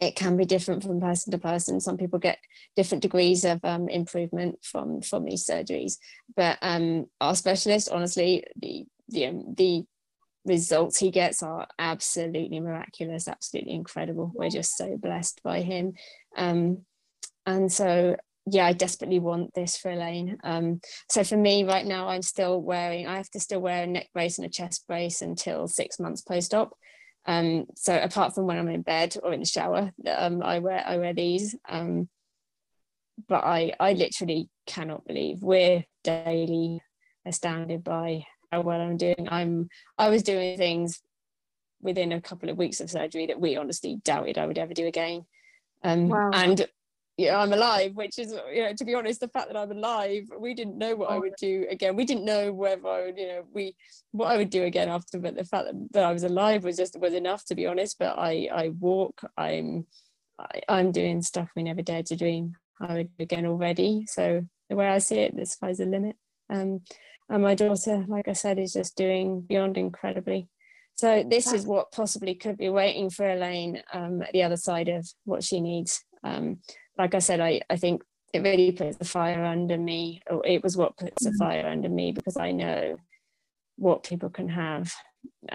[0.00, 1.80] it can be different from person to person.
[1.80, 2.38] Some people get
[2.76, 5.98] different degrees of um, improvement from from these surgeries,
[6.36, 9.84] but um, our specialist, honestly, the the um, the
[10.44, 14.30] results he gets are absolutely miraculous, absolutely incredible.
[14.34, 15.94] We're just so blessed by him,
[16.36, 16.84] um,
[17.44, 18.16] and so
[18.50, 20.38] yeah, I desperately want this for Elaine.
[20.42, 20.80] Um,
[21.10, 23.06] so for me right now, I'm still wearing.
[23.06, 26.22] I have to still wear a neck brace and a chest brace until six months
[26.22, 26.72] post op.
[27.28, 30.82] Um, so apart from when I'm in bed or in the shower, um, I wear
[30.84, 31.54] I wear these.
[31.68, 32.08] Um,
[33.28, 36.80] but I I literally cannot believe we're daily
[37.26, 39.28] astounded by how well I'm doing.
[39.30, 39.68] I'm
[39.98, 41.02] I was doing things
[41.82, 44.86] within a couple of weeks of surgery that we honestly doubted I would ever do
[44.86, 45.26] again.
[45.84, 46.30] Um, wow.
[46.32, 46.66] And
[47.18, 50.30] yeah, I'm alive, which is, you know, to be honest, the fact that I'm alive,
[50.38, 51.20] we didn't know what I oh.
[51.20, 51.96] would do again.
[51.96, 53.74] We didn't know whether I would, you know, we
[54.12, 56.76] what I would do again after, but the fact that, that I was alive was
[56.76, 57.98] just was enough, to be honest.
[57.98, 59.86] But I I walk, I'm
[60.38, 64.06] I, I'm doing stuff we never dared to dream I would again already.
[64.06, 66.14] So the way I see it, the sky's the limit.
[66.48, 66.82] Um,
[67.28, 70.48] and my daughter, like I said, is just doing beyond incredibly.
[70.94, 74.88] So this is what possibly could be waiting for Elaine um, at the other side
[74.88, 76.04] of what she needs.
[76.24, 76.58] Um,
[76.98, 78.02] like I said, I, I think
[78.34, 81.38] it really puts the fire under me, or it was what puts the mm.
[81.38, 82.96] fire under me because I know
[83.76, 84.92] what people can have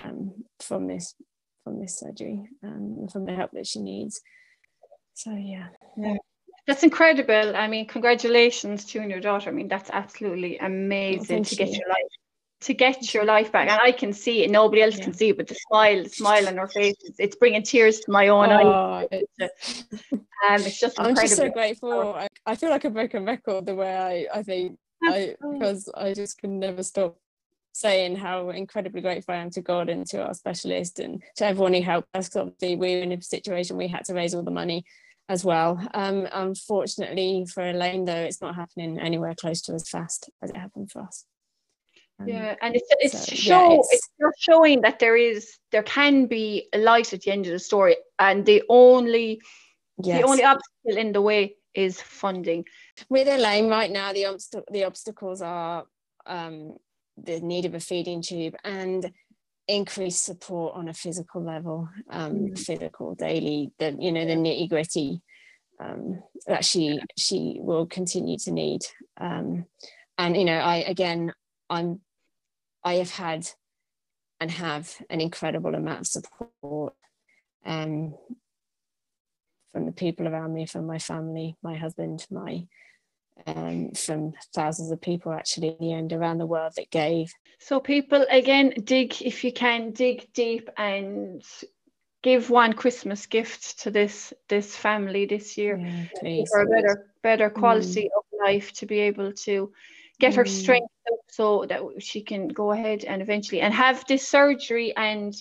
[0.01, 1.13] um, from this
[1.63, 4.21] from this surgery um, from the help that she needs.
[5.13, 5.67] So yeah.
[5.97, 6.15] yeah.
[6.65, 7.55] That's incredible.
[7.55, 9.49] I mean, congratulations to you and your daughter.
[9.49, 11.79] I mean, that's absolutely amazing oh, to get you.
[11.79, 11.99] your life
[12.63, 13.69] to get your life back.
[13.69, 14.51] And I can see it.
[14.51, 15.03] Nobody else yeah.
[15.03, 18.11] can see it, but the smile, the smile on her face, it's, bringing tears to
[18.11, 19.07] my own oh, eyes.
[19.11, 19.83] It's,
[20.13, 22.13] um, it's just I'm just so grateful.
[22.13, 26.13] I, I, feel like a broken record the way I, I think I because I
[26.13, 27.17] just can never stop
[27.73, 31.73] saying how incredibly grateful I am to God and to our specialist and to everyone
[31.73, 32.29] who helped us.
[32.29, 34.85] Because obviously we were in a situation we had to raise all the money
[35.27, 35.85] as well.
[35.93, 40.57] Um, unfortunately for Elaine, though, it's not happening anywhere close to as fast as it
[40.57, 41.25] happened for us.
[42.23, 45.83] Um, yeah, and it's it's so, show yeah, it's, it's showing that there is there
[45.83, 49.41] can be a light at the end of the story, and the only
[50.01, 50.21] yes.
[50.21, 52.65] the only obstacle in the way is funding.
[53.09, 55.85] With Elaine right now, the obst- the obstacles are
[56.25, 56.77] um,
[57.17, 59.11] the need of a feeding tube and
[59.67, 62.59] increased support on a physical level, um, mm.
[62.59, 65.21] physical daily, the you know the nitty gritty
[65.79, 68.81] um, that she she will continue to need.
[69.19, 69.65] Um,
[70.17, 71.33] and you know, I again
[71.69, 72.01] I'm
[72.83, 73.49] I have had
[74.39, 76.93] and have an incredible amount of support
[77.65, 78.15] um,
[79.71, 82.65] from the people around me, from my family, my husband, my
[83.47, 87.33] um, from thousands of people actually in the end around the world that gave.
[87.59, 91.43] So people again dig if you can dig deep and
[92.21, 97.49] give one Christmas gift to this this family this year yeah, for a better better
[97.49, 98.17] quality mm.
[98.17, 99.71] of life to be able to
[100.19, 100.49] get her mm.
[100.49, 100.91] strength up
[101.29, 105.35] so that she can go ahead and eventually and have this surgery and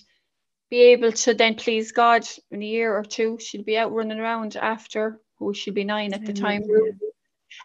[0.71, 3.39] be able to then please God in a year or two.
[3.39, 6.63] She'll be out running around after, who she'll be nine at the time.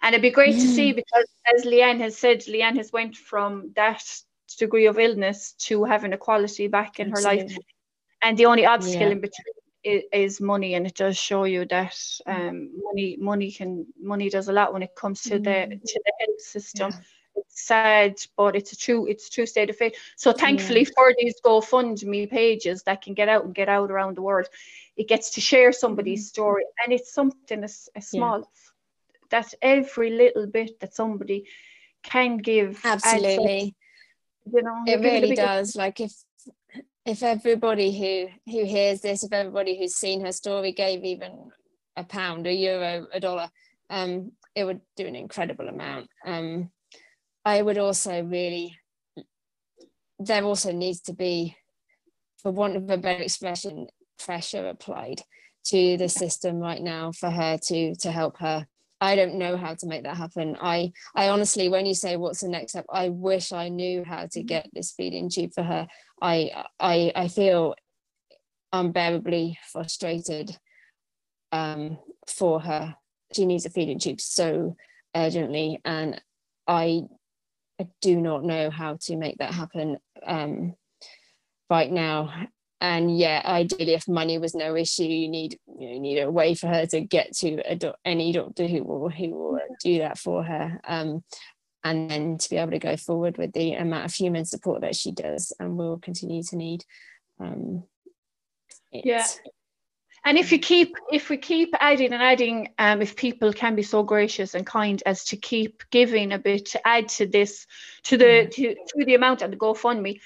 [0.01, 1.25] And it'd be great to see because
[1.55, 4.03] as Leanne has said, Leanne has went from that
[4.59, 7.39] degree of illness to having equality back in Absolutely.
[7.39, 7.57] her life.
[8.21, 9.13] And the only obstacle yeah.
[9.13, 11.95] in between is, is, money, and it does show you that
[12.25, 15.43] um, money money can money does a lot when it comes to mm.
[15.43, 16.91] the to the health system.
[16.91, 16.99] Yeah
[17.49, 19.95] sad, but it's a true it's a true state of faith.
[20.15, 20.89] So thankfully yeah.
[20.95, 24.47] for these GoFundMe pages that can get out and get out around the world,
[24.95, 26.35] it gets to share somebody's mm-hmm.
[26.35, 28.39] story, and it's something as, as small.
[28.39, 28.45] Yeah.
[29.29, 31.45] That's every little bit that somebody
[32.03, 32.79] can give.
[32.83, 33.75] Absolutely.
[34.45, 35.75] you know, it really does.
[35.75, 36.13] Like if
[37.05, 41.51] if everybody who who hears this, if everybody who's seen her story gave even
[41.95, 43.49] a pound, a euro, a dollar,
[43.89, 46.09] um, it would do an incredible amount.
[46.25, 46.69] Um,
[47.47, 48.77] I would also really
[50.19, 51.55] there also needs to be,
[52.41, 53.87] for want of a better expression,
[54.19, 55.21] pressure applied
[55.67, 58.67] to the system right now for her to to help her
[58.99, 60.57] I don't know how to make that happen.
[60.59, 64.27] I I honestly, when you say what's the next step, I wish I knew how
[64.33, 65.87] to get this feeding tube for her.
[66.21, 67.75] I I I feel
[68.73, 70.57] unbearably frustrated
[71.53, 72.95] um, for her.
[73.33, 74.75] She needs a feeding tube so
[75.15, 76.21] urgently, and
[76.67, 77.03] I,
[77.79, 80.73] I do not know how to make that happen um,
[81.69, 82.47] right now.
[82.79, 86.29] And yeah ideally if money was no issue you need you, know, you need a
[86.29, 89.97] way for her to get to a do- any doctor who will who will do
[89.97, 91.23] that for her um,
[91.83, 94.95] and then to be able to go forward with the amount of human support that
[94.95, 96.83] she does and will continue to need
[97.39, 97.83] um,
[98.91, 99.25] yeah
[100.27, 103.81] and if you keep if we keep adding and adding um, if people can be
[103.83, 107.65] so gracious and kind as to keep giving a bit to add to this
[108.03, 108.51] to the mm.
[108.51, 110.19] to, to the amount of the gofundme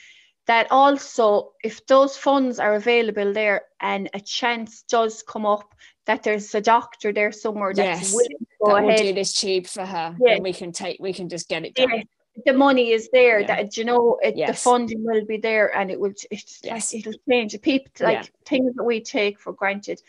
[0.47, 5.75] that also if those funds are available there and a chance does come up
[6.07, 8.99] that there's a doctor there somewhere that's yes, willing to go that ahead.
[8.99, 10.33] will do this cheap for her yeah.
[10.33, 11.89] and we can take we can just get it done.
[11.89, 12.03] Yeah.
[12.45, 13.41] The money is there.
[13.41, 13.47] Yeah.
[13.47, 14.49] That you know, it, yes.
[14.49, 16.13] the funding will be there, and it will.
[16.29, 16.93] It's yes.
[16.93, 17.59] it'll change.
[17.61, 18.29] People like yeah.
[18.45, 20.01] things that we take for granted.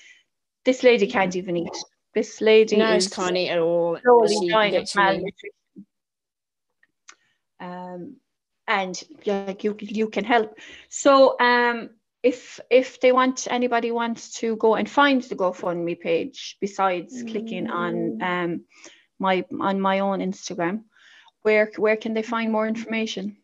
[0.65, 1.77] This lady can't even eat.
[2.15, 3.99] This lady no, is can't eat at all.
[4.03, 5.51] Slowly dying of malnutrition.
[7.61, 8.17] Um,
[8.69, 10.57] and like you you can help
[10.89, 11.91] so um
[12.23, 17.31] if if they want anybody wants to go and find the GoFundMe page besides mm.
[17.31, 18.23] clicking on mm.
[18.23, 18.65] um
[19.23, 20.83] my on my own Instagram,
[21.43, 23.37] where where can they find more information?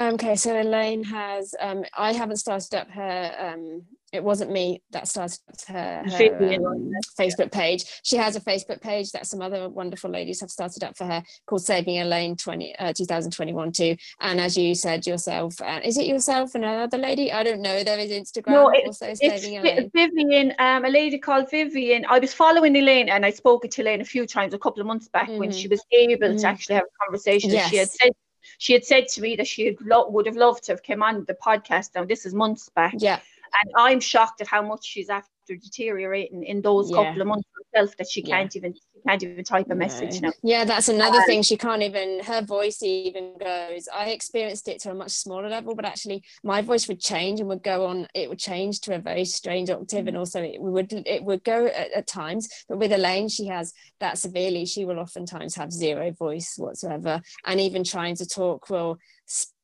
[0.00, 3.82] Okay, so Elaine has um I haven't started up her um
[4.14, 7.84] it wasn't me that started her, her um, Facebook page.
[8.04, 11.22] She has a Facebook page that some other wonderful ladies have started up for her
[11.46, 13.96] called Saving Elaine 20, uh, 2021 too.
[14.20, 17.32] And as you said yourself, uh, is it yourself and another lady?
[17.32, 17.82] I don't know.
[17.82, 19.90] There is Instagram no, it, also it's Saving Elaine.
[19.92, 22.06] Vivian, um, a lady called Vivian.
[22.08, 24.86] I was following Elaine and I spoke to Elaine a few times a couple of
[24.86, 25.38] months back mm.
[25.38, 26.40] when she was able mm.
[26.40, 27.50] to actually have a conversation.
[27.50, 27.68] Yes.
[27.68, 28.12] She had said
[28.58, 31.24] she had said to me that she lo- would have loved to have come on
[31.26, 31.96] the podcast.
[31.96, 32.94] Now this is months back.
[32.98, 33.18] Yeah
[33.62, 36.96] and I'm shocked at how much she's after deteriorating in those yeah.
[36.96, 38.58] couple of months herself that she can't yeah.
[38.58, 40.32] even she can't even type a message now.
[40.42, 41.42] Yeah, that's another um, thing.
[41.42, 43.88] She can't even her voice even goes.
[43.92, 47.48] I experienced it to a much smaller level, but actually my voice would change and
[47.48, 48.06] would go on.
[48.14, 51.66] It would change to a very strange octave, and also it would it would go
[51.66, 52.48] at, at times.
[52.68, 54.66] But with Elaine, she has that severely.
[54.66, 58.98] She will oftentimes have zero voice whatsoever, and even trying to talk will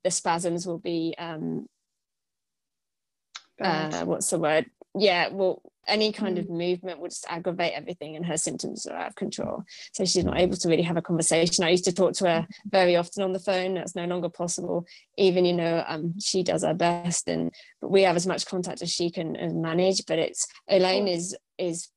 [0.02, 1.66] the spasms will be um,
[3.60, 4.66] uh, what's the word?
[4.94, 6.40] Yeah, well, any kind mm.
[6.40, 9.64] of movement would just aggravate everything, and her symptoms are out of control.
[9.92, 11.64] So she's not able to really have a conversation.
[11.64, 13.74] I used to talk to her very often on the phone.
[13.74, 14.86] That's no longer possible.
[15.16, 17.52] Even you know, um, she does her best, and
[17.82, 20.06] we have as much contact as she can manage.
[20.06, 21.88] But it's Elaine is is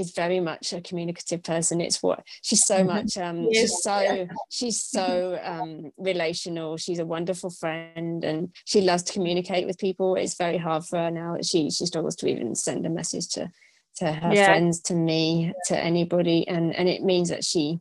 [0.00, 1.80] is very much a communicative person.
[1.80, 2.86] It's what she's so mm-hmm.
[2.86, 6.76] much um she's so she's so um relational.
[6.76, 10.16] She's a wonderful friend and she loves to communicate with people.
[10.16, 11.36] It's very hard for her now.
[11.42, 13.50] She she struggles to even send a message to
[13.96, 14.46] to her yeah.
[14.46, 16.48] friends to me to anybody.
[16.48, 17.78] And and it means that she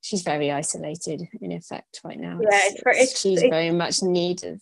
[0.00, 2.38] she's very isolated in effect right now.
[2.40, 4.60] Yeah it's, it's, it's she's it's, very much needed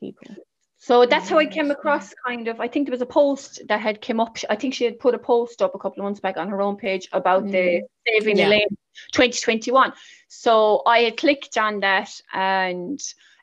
[0.00, 0.36] people
[0.84, 3.80] so that's how I came across kind of I think there was a post that
[3.80, 6.20] had come up I think she had put a post up a couple of months
[6.20, 7.52] back on her own page about mm.
[7.52, 8.48] the saving yeah.
[8.48, 8.76] Elaine
[9.12, 9.94] 2021
[10.28, 13.00] so I had clicked on that and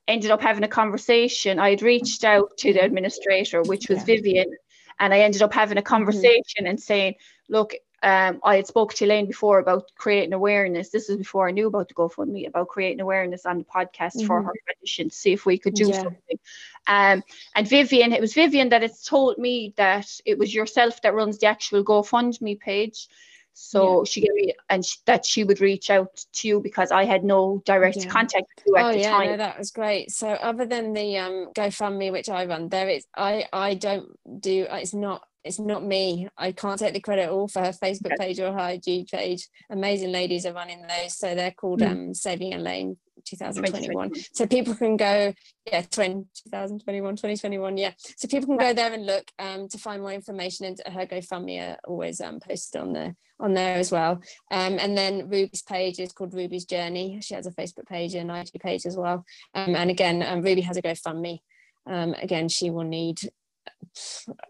[0.08, 4.06] ended up having a conversation I had reached out to the administrator which was yeah.
[4.06, 4.52] Vivian
[5.00, 5.88] and I ended up having a mm-hmm.
[5.88, 6.70] conversation mm.
[6.70, 7.16] and saying
[7.50, 7.74] look
[8.04, 10.90] um, I had spoke to Elaine before about creating awareness.
[10.90, 14.28] This is before I knew about the GoFundMe about creating awareness on the podcast mm-hmm.
[14.28, 16.02] for her condition to see if we could do yeah.
[16.02, 16.40] something.
[16.88, 17.24] Um,
[17.56, 21.38] and Vivian, it was Vivian that has told me that it was yourself that runs
[21.38, 23.08] the actual GoFundMe page.
[23.54, 24.10] So yeah.
[24.10, 27.24] she gave me and she, that she would reach out to you because I had
[27.24, 28.10] no direct yeah.
[28.10, 29.28] contact with you at oh, the yeah, time.
[29.28, 30.12] No, that was great.
[30.12, 34.66] So other than the um, GoFundMe which I run, there is I I don't do
[34.72, 36.28] it's not it's not me.
[36.38, 39.48] I can't take the credit all for her Facebook page or her IG page.
[39.70, 41.18] Amazing ladies are running those.
[41.18, 41.92] So they're called mm.
[41.92, 44.12] um, Saving Elaine 2021.
[44.34, 45.34] So people can go,
[45.66, 47.92] yeah, 20, 2021, 2021, yeah.
[47.98, 51.72] So people can go there and look um, to find more information and her GoFundMe
[51.72, 54.22] are always um, posted on there on there as well.
[54.52, 57.20] Um, and then Ruby's page is called Ruby's Journey.
[57.22, 59.26] She has a Facebook page and IG page as well.
[59.56, 61.40] Um, and again, um, Ruby has a GoFundMe.
[61.88, 63.20] Um, again, she will need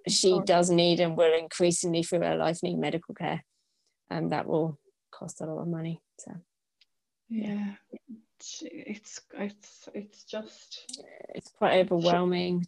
[0.07, 3.43] she does need and will increasingly through her life need medical care
[4.09, 4.77] and that will
[5.11, 6.31] cost a lot of money so.
[7.29, 7.73] Yeah.
[8.39, 10.91] It's it's it's just
[11.29, 12.65] it's quite overwhelming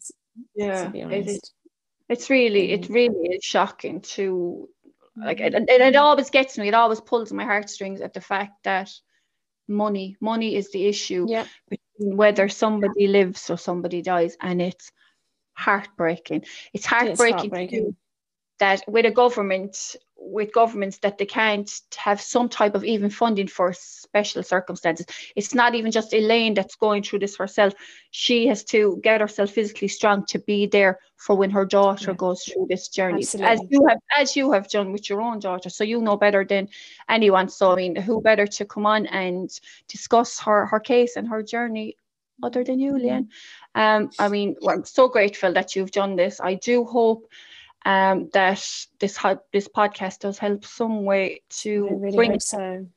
[0.56, 1.52] yeah it is.
[2.10, 4.70] It's really it really is shocking to
[5.16, 5.56] like mm-hmm.
[5.56, 8.92] and, and it always gets me it always pulls my heartstrings at the fact that
[9.68, 11.46] money money is the issue yeah.
[11.98, 14.92] whether somebody lives or somebody dies and it's
[15.54, 16.44] heartbreaking
[16.74, 17.96] it's heartbreaking, it's heartbreaking.
[18.60, 19.96] that with a government
[20.26, 25.06] with governments that they can't have some type of even funding for special circumstances.
[25.36, 27.74] It's not even just Elaine that's going through this herself.
[28.12, 32.18] She has to get herself physically strong to be there for when her daughter yeah.
[32.18, 33.22] goes through this journey.
[33.22, 33.52] Absolutely.
[33.52, 35.70] As you have as you have done with your own daughter.
[35.70, 36.70] So you know better than
[37.10, 37.50] anyone.
[37.50, 39.50] So I mean, who better to come on and
[39.88, 41.98] discuss her her case and her journey
[42.42, 43.28] other than you, Leanne?
[43.76, 46.40] Um, I mean, well, I'm so grateful that you've done this.
[46.42, 47.28] I do hope
[47.86, 48.66] um, that
[49.00, 49.18] this
[49.52, 52.88] this podcast does help some way to really bring so.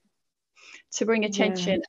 [0.92, 1.86] to bring attention yeah.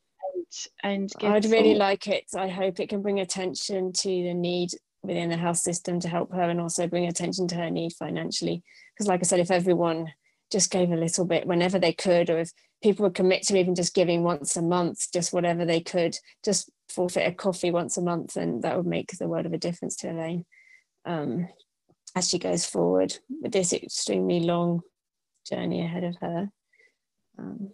[0.84, 2.26] and, and I'd really like it.
[2.36, 4.72] I hope it can bring attention to the need
[5.04, 8.64] within the health system to help her and also bring attention to her need financially.
[8.94, 10.12] Because like I said, if everyone
[10.52, 13.76] just gave a little bit whenever they could, or if people would commit to even
[13.76, 18.02] just giving once a month, just whatever they could, just forfeit a coffee once a
[18.02, 20.46] month, and that would make the world of a difference to Elaine.
[21.06, 21.48] Um,
[22.16, 24.82] as she goes forward with this extremely long
[25.48, 26.50] journey ahead of her.
[27.38, 27.70] Um,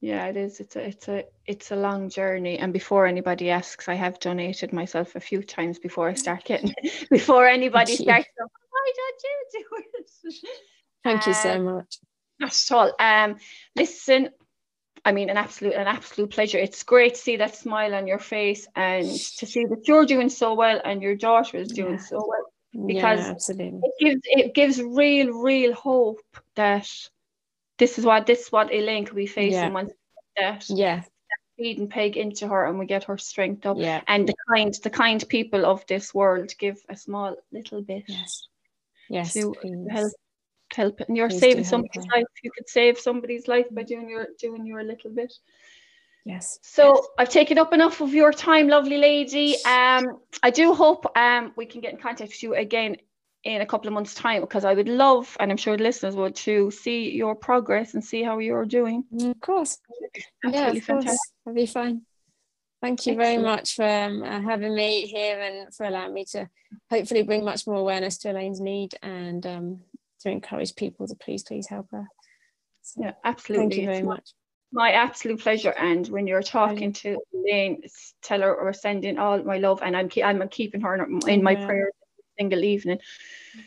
[0.00, 0.60] yeah, it is.
[0.60, 2.58] It's a it's a it's a long journey.
[2.58, 6.74] And before anybody asks, I have donated myself a few times before I start getting
[7.10, 8.28] before anybody starts.
[8.36, 9.64] Why don't you do
[10.28, 10.34] it?
[11.02, 11.98] Thank um, you so um, much.
[12.38, 12.92] Not at all.
[13.00, 13.36] Um,
[13.74, 14.28] listen,
[15.08, 16.58] I mean, an absolute, an absolute pleasure.
[16.58, 19.06] It's great to see that smile on your face and
[19.38, 22.10] to see that you're doing so well and your daughter is doing yeah.
[22.10, 22.86] so well.
[22.86, 23.80] Because yeah, absolutely.
[23.82, 26.20] it gives it gives real real hope
[26.56, 26.86] that
[27.78, 29.92] this is what this is what Elaine could be facing once
[30.36, 31.04] that yeah.
[31.56, 33.78] feed and peg into her and we get her strength up.
[33.78, 34.02] Yeah.
[34.06, 38.46] And the kind the kind people of this world give a small little bit yes.
[39.08, 39.54] Yes to,
[39.90, 40.12] help
[40.74, 44.28] help and you're please saving somebody's life you could save somebody's life by doing your
[44.38, 45.32] doing your little bit
[46.24, 46.58] Yes.
[46.62, 47.06] So yes.
[47.16, 49.54] I've taken up enough of your time, lovely lady.
[49.64, 52.96] Um, I do hope um we can get in contact with you again
[53.44, 56.16] in a couple of months' time because I would love, and I'm sure the listeners
[56.16, 59.04] would, to see your progress and see how you're doing.
[59.14, 59.78] Mm, of course.
[60.44, 61.06] Absolutely yeah, of fantastic.
[61.06, 61.32] course.
[61.46, 62.02] I'll be fine.
[62.82, 63.26] Thank you Excellent.
[63.26, 66.48] very much for um, uh, having me here and for allowing me to
[66.90, 69.80] hopefully bring much more awareness to Elaine's need and um,
[70.20, 72.06] to encourage people to please, please help her.
[72.82, 73.68] So, yeah, absolutely.
[73.68, 74.32] Thank you very much
[74.72, 75.72] my absolute pleasure.
[75.78, 77.82] And when you're talking to Elaine,
[78.22, 80.94] tell her or send in all my love, and I'm I'm keeping her
[81.26, 81.66] in my yeah.
[81.66, 81.92] prayers
[82.38, 82.98] single evening.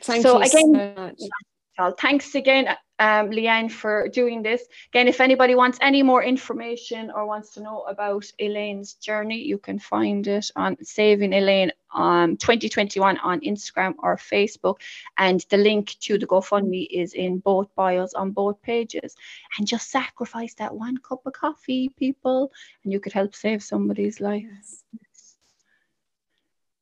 [0.04, 1.98] Thank so you again, so much.
[2.00, 2.68] Thanks again,
[3.00, 4.64] um, Leanne, for doing this.
[4.94, 9.58] Again, if anybody wants any more information or wants to know about Elaine's journey, you
[9.58, 14.78] can find it on Saving Elaine um, 2021 on Instagram or Facebook.
[15.18, 19.16] And the link to the GoFundMe is in both bios on both pages.
[19.58, 22.52] And just sacrifice that one cup of coffee, people,
[22.84, 24.46] and you could help save somebody's life.
[24.48, 24.84] Yes.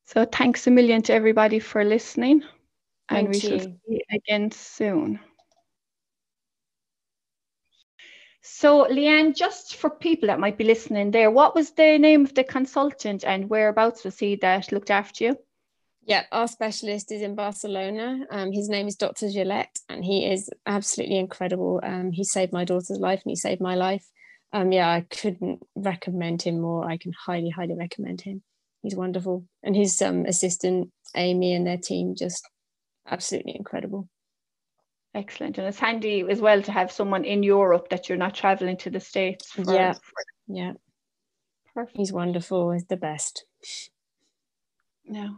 [0.05, 2.41] So thanks a million to everybody for listening.
[3.09, 3.39] Thank and we you.
[3.39, 5.19] shall see again soon.
[8.59, 12.33] So, Leanne, just for people that might be listening there, what was the name of
[12.33, 15.37] the consultant and whereabouts was he that looked after you?
[16.03, 18.25] Yeah, our specialist is in Barcelona.
[18.29, 19.27] Um, his name is Dr.
[19.27, 21.79] Gilete, and he is absolutely incredible.
[21.81, 24.05] Um, he saved my daughter's life and he saved my life.
[24.51, 26.85] Um, yeah, I couldn't recommend him more.
[26.85, 28.43] I can highly, highly recommend him.
[28.83, 29.45] He's wonderful.
[29.63, 32.45] And his um, assistant, Amy, and their team just
[33.07, 34.09] absolutely incredible.
[35.15, 35.57] Excellent.
[35.57, 38.89] And it's handy as well to have someone in Europe that you're not traveling to
[38.89, 39.51] the States.
[39.51, 39.93] For, yeah.
[39.93, 40.23] For.
[40.47, 40.73] Yeah.
[41.73, 41.97] Perfect.
[41.97, 42.71] He's wonderful.
[42.71, 43.45] He's the best.
[45.05, 45.29] Yeah.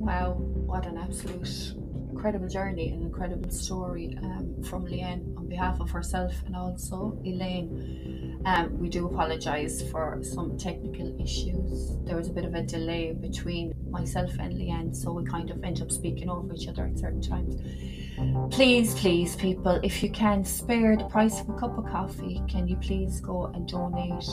[0.00, 0.34] Wow,
[0.66, 1.74] what an absolute
[2.24, 8.40] incredible journey, an incredible story um, from Leanne on behalf of herself and also Elaine.
[8.46, 11.98] Um, we do apologise for some technical issues.
[12.06, 15.62] There was a bit of a delay between myself and Leanne, so we kind of
[15.62, 17.60] end up speaking over each other at certain times.
[18.50, 22.66] Please, please, people, if you can spare the price of a cup of coffee, can
[22.66, 24.24] you please go and donate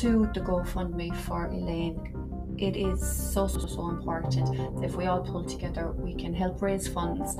[0.00, 2.23] to the GoFundMe for Elaine?
[2.58, 4.84] It is so so so important.
[4.84, 7.36] If we all pull together we can help raise funds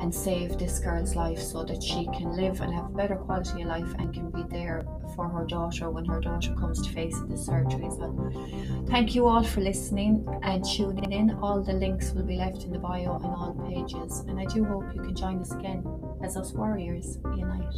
[0.00, 3.62] and save this girl's life so that she can live and have a better quality
[3.62, 4.84] of life and can be there
[5.14, 8.32] for her daughter when her daughter comes to face the surgery as well.
[8.88, 11.30] Thank you all for listening and tuning in.
[11.42, 14.20] All the links will be left in the bio and all pages.
[14.28, 15.84] And i do hope you can join us again
[16.22, 17.76] as us warriors unite